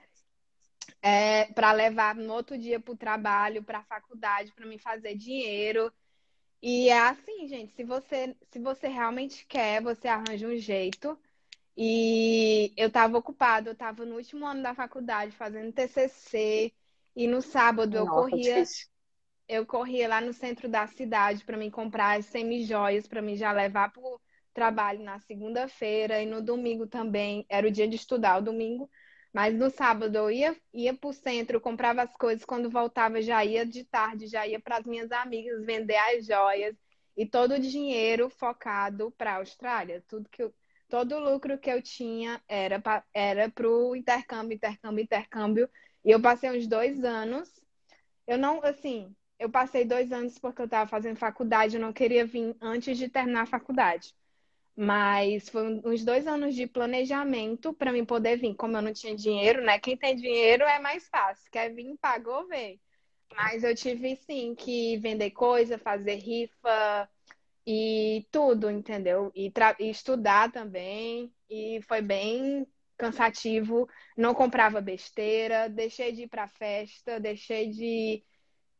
[1.00, 5.90] É, é para levar no outro dia pro trabalho, pra faculdade, para me fazer dinheiro.
[6.60, 11.18] E é assim, gente, se você se você realmente quer, você arranja um jeito
[11.76, 16.72] e eu estava ocupada, eu estava no último ano da faculdade fazendo TCC
[17.16, 18.64] e no sábado eu corria
[19.48, 23.50] eu corria lá no centro da cidade para me comprar as semi-joias para mim já
[23.50, 24.20] levar para o
[24.52, 28.90] trabalho na segunda-feira e no domingo também, era o dia de estudar o domingo,
[29.32, 33.44] mas no sábado eu ia ia para o centro, comprava as coisas, quando voltava já
[33.44, 36.76] ia de tarde, já ia para as minhas amigas vender as joias
[37.16, 40.54] e todo o dinheiro focado para a Austrália, tudo que eu
[40.90, 45.70] todo o lucro que eu tinha era para era o intercâmbio, intercâmbio, intercâmbio.
[46.04, 47.48] E eu passei uns dois anos.
[48.26, 52.26] Eu não, assim, eu passei dois anos porque eu estava fazendo faculdade, eu não queria
[52.26, 54.14] vir antes de terminar a faculdade.
[54.76, 58.54] Mas foi uns dois anos de planejamento para mim poder vir.
[58.54, 59.78] Como eu não tinha dinheiro, né?
[59.78, 61.50] Quem tem dinheiro é mais fácil.
[61.50, 62.80] Quer vir, pagou, veio.
[63.34, 67.08] Mas eu tive sim que vender coisa, fazer rifa,
[67.66, 69.30] e tudo, entendeu?
[69.34, 71.32] E, e, estudar também.
[71.48, 72.66] E foi bem
[72.96, 73.88] cansativo.
[74.16, 78.24] Não comprava besteira, deixei de ir pra festa, deixei de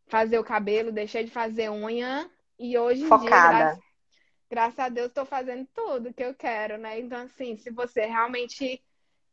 [0.07, 2.31] fazer o cabelo, deixei de fazer unha.
[2.59, 3.28] E hoje em Focada.
[3.28, 3.85] dia, graças,
[4.51, 7.01] graças a Deus, estou fazendo tudo que eu quero, né?
[7.01, 8.82] Então, assim, se você realmente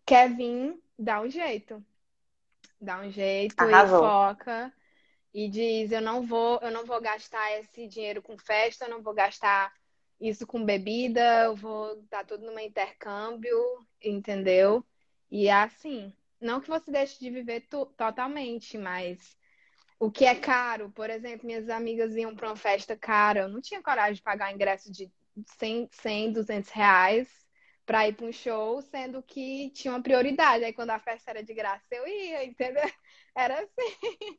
[0.06, 1.84] quer vir, dá um jeito.
[2.80, 3.98] Dá um jeito Arrasou.
[3.98, 4.74] e foca
[5.34, 9.02] e diz eu não vou eu não vou gastar esse dinheiro com festa eu não
[9.02, 9.74] vou gastar
[10.20, 13.58] isso com bebida eu vou dar tudo no meu intercâmbio
[14.02, 14.86] entendeu
[15.30, 17.68] e é assim não que você deixe de viver
[17.98, 19.38] totalmente mas
[20.00, 23.62] o que é caro por exemplo minhas amigas iam para uma festa cara eu não
[23.62, 25.12] tinha coragem de pagar ingresso de
[25.60, 27.48] 100, 100 200 reais
[27.88, 30.66] para ir para um show, sendo que tinha uma prioridade.
[30.66, 32.84] Aí quando a festa era de graça, eu ia, entendeu?
[33.34, 34.38] Era assim.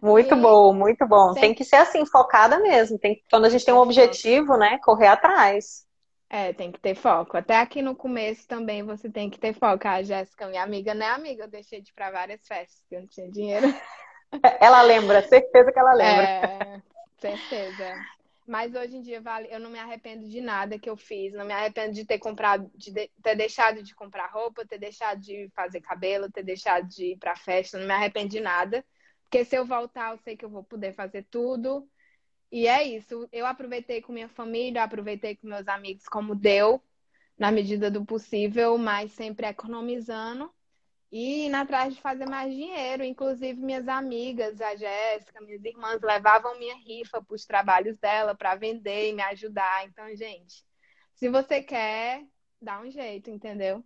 [0.00, 0.40] Muito e...
[0.40, 1.32] bom, muito bom.
[1.32, 1.42] Tem...
[1.42, 1.54] tem...
[1.54, 2.98] que ser assim, focada mesmo.
[2.98, 3.22] Tem...
[3.30, 5.86] Quando a gente tem um objetivo, né, correr atrás.
[6.30, 7.36] É, tem que ter foco.
[7.36, 9.88] Até aqui no começo também você tem que ter foco.
[9.88, 12.96] A Jéssica, minha amiga, não é amiga, eu deixei de ir para várias festas, porque
[12.96, 13.66] eu não tinha dinheiro.
[14.60, 16.24] Ela lembra, certeza que ela lembra.
[16.24, 16.82] É,
[17.18, 17.94] Certeza.
[18.46, 21.44] Mas hoje em dia vale, eu não me arrependo de nada que eu fiz, não
[21.44, 25.82] me arrependo de ter comprado, de ter deixado de comprar roupa, ter deixado de fazer
[25.82, 28.82] cabelo, ter deixado de ir pra festa, não me arrependo de nada.
[29.28, 31.88] Porque se eu voltar, eu sei que eu vou poder fazer tudo.
[32.50, 33.28] E é isso.
[33.30, 36.82] Eu aproveitei com minha família, aproveitei com meus amigos como deu,
[37.38, 40.50] na medida do possível, mas sempre economizando
[41.12, 43.04] e indo atrás de fazer mais dinheiro.
[43.04, 48.54] Inclusive, minhas amigas, a Jéssica, minhas irmãs, levavam minha rifa para os trabalhos dela para
[48.54, 49.84] vender e me ajudar.
[49.86, 50.64] Então, gente,
[51.14, 52.26] se você quer,
[52.62, 53.84] dá um jeito, entendeu?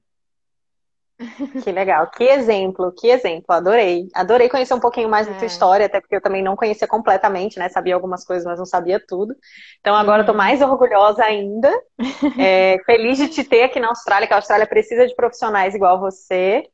[1.62, 4.08] Que legal, que exemplo, que exemplo, adorei.
[4.14, 5.30] Adorei conhecer um pouquinho mais é.
[5.30, 7.68] da tua história, até porque eu também não conhecia completamente, né?
[7.68, 9.34] Sabia algumas coisas, mas não sabia tudo.
[9.80, 10.28] Então agora uhum.
[10.28, 11.70] eu tô mais orgulhosa ainda.
[12.38, 16.00] É, feliz de te ter aqui na Austrália, que a Austrália precisa de profissionais igual
[16.00, 16.64] você.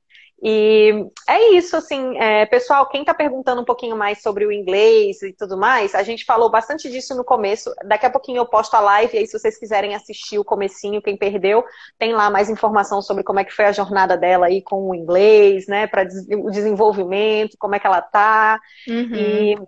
[0.40, 5.20] E é isso, assim, é, pessoal, quem está perguntando um pouquinho mais sobre o inglês
[5.22, 7.74] e tudo mais, a gente falou bastante disso no começo.
[7.84, 11.02] Daqui a pouquinho eu posto a live, e aí se vocês quiserem assistir o comecinho,
[11.02, 11.64] quem perdeu,
[11.98, 14.94] tem lá mais informação sobre como é que foi a jornada dela aí com o
[14.94, 16.06] inglês, né, para
[16.36, 18.60] o desenvolvimento, como é que ela tá.
[18.86, 19.14] Uhum.
[19.14, 19.58] E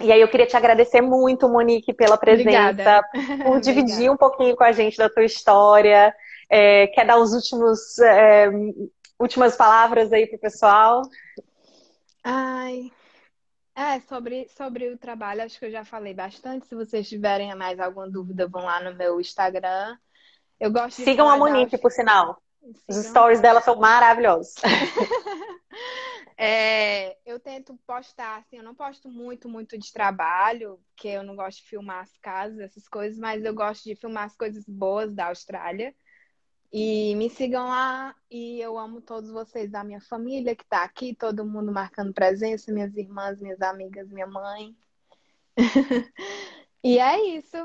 [0.00, 3.02] e aí eu queria te agradecer muito, Monique, pela presença, Obrigada.
[3.44, 6.12] por dividir um pouquinho com a gente da tua história.
[6.50, 8.50] É, quer dar os últimos é,
[9.22, 11.02] últimas palavras aí pro pessoal?
[12.24, 12.90] Ai.
[13.74, 16.66] É, sobre, sobre o trabalho, acho que eu já falei bastante.
[16.66, 19.96] Se vocês tiverem mais alguma dúvida, vão lá no meu Instagram.
[20.60, 22.42] Eu gosto de Sigam a Monique, por sinal.
[22.60, 22.82] Sigam.
[22.88, 24.54] Os stories dela são maravilhosos.
[26.36, 31.34] é, eu tento postar, assim, eu não posto muito, muito de trabalho, porque eu não
[31.34, 35.14] gosto de filmar as casas, essas coisas, mas eu gosto de filmar as coisas boas
[35.14, 35.94] da Austrália.
[36.72, 41.14] E me sigam lá e eu amo todos vocês da minha família que está aqui,
[41.14, 44.74] todo mundo marcando presença, minhas irmãs, minhas amigas, minha mãe.
[46.82, 47.56] e é isso.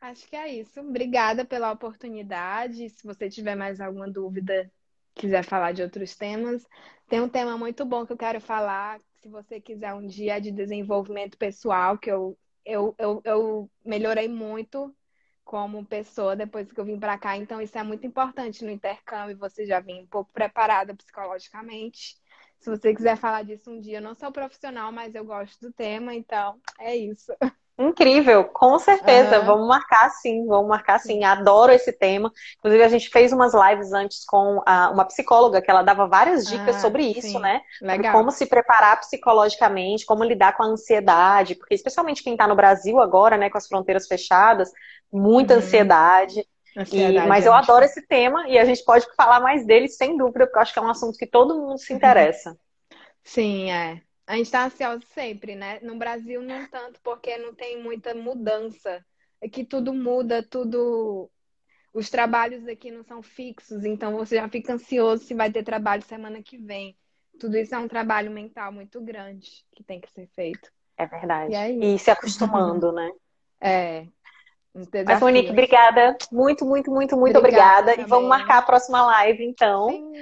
[0.00, 0.80] Acho que é isso.
[0.80, 2.90] Obrigada pela oportunidade.
[2.90, 4.68] Se você tiver mais alguma dúvida,
[5.14, 6.66] quiser falar de outros temas,
[7.08, 9.00] tem um tema muito bom que eu quero falar.
[9.20, 14.92] Se você quiser um dia de desenvolvimento pessoal, que eu, eu, eu, eu melhorei muito
[15.44, 17.36] como pessoa depois que eu vim para cá.
[17.36, 22.16] Então, isso é muito importante no intercâmbio, você já vem um pouco preparada psicologicamente.
[22.60, 25.72] Se você quiser falar disso um dia, eu não sou profissional, mas eu gosto do
[25.72, 27.32] tema, então é isso.
[27.76, 29.40] Incrível, com certeza.
[29.40, 29.46] Uhum.
[29.46, 31.24] Vamos marcar sim, vamos marcar sim.
[31.24, 32.32] Adoro esse tema.
[32.58, 36.46] Inclusive, a gente fez umas lives antes com a, uma psicóloga que ela dava várias
[36.46, 37.38] dicas ah, sobre isso, sim.
[37.40, 37.60] né?
[37.82, 38.12] Legal.
[38.12, 43.00] como se preparar psicologicamente, como lidar com a ansiedade, porque especialmente quem está no Brasil
[43.00, 44.70] agora, né, com as fronteiras fechadas,
[45.12, 45.60] muita uhum.
[45.60, 46.46] ansiedade.
[46.92, 50.46] E, mas eu adoro esse tema e a gente pode falar mais dele sem dúvida,
[50.46, 52.56] porque eu acho que é um assunto que todo mundo se interessa.
[53.24, 54.00] Sim, é.
[54.26, 55.80] A gente está ansioso sempre, né?
[55.82, 59.04] No Brasil, não tanto, porque não tem muita mudança.
[59.42, 61.30] Aqui tudo muda, tudo.
[61.92, 66.02] Os trabalhos aqui não são fixos, então você já fica ansioso se vai ter trabalho
[66.02, 66.96] semana que vem.
[67.38, 70.70] Tudo isso é um trabalho mental muito grande que tem que ser feito.
[70.96, 71.52] É verdade.
[71.52, 73.10] E, é e se acostumando, né?
[73.60, 74.06] É.
[75.06, 76.16] Mas, Monique, obrigada.
[76.32, 77.92] Muito, muito, muito, muito obrigada.
[77.92, 78.02] obrigada.
[78.02, 79.88] E vamos marcar a próxima live, então.
[79.90, 80.12] Sim.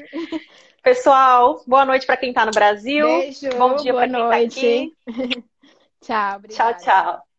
[0.82, 3.06] Pessoal, boa noite para quem está no Brasil.
[3.06, 4.92] Beijo, Bom dia para quem está aqui.
[6.02, 6.74] tchau, obrigada.
[6.74, 7.31] Tchau, tchau.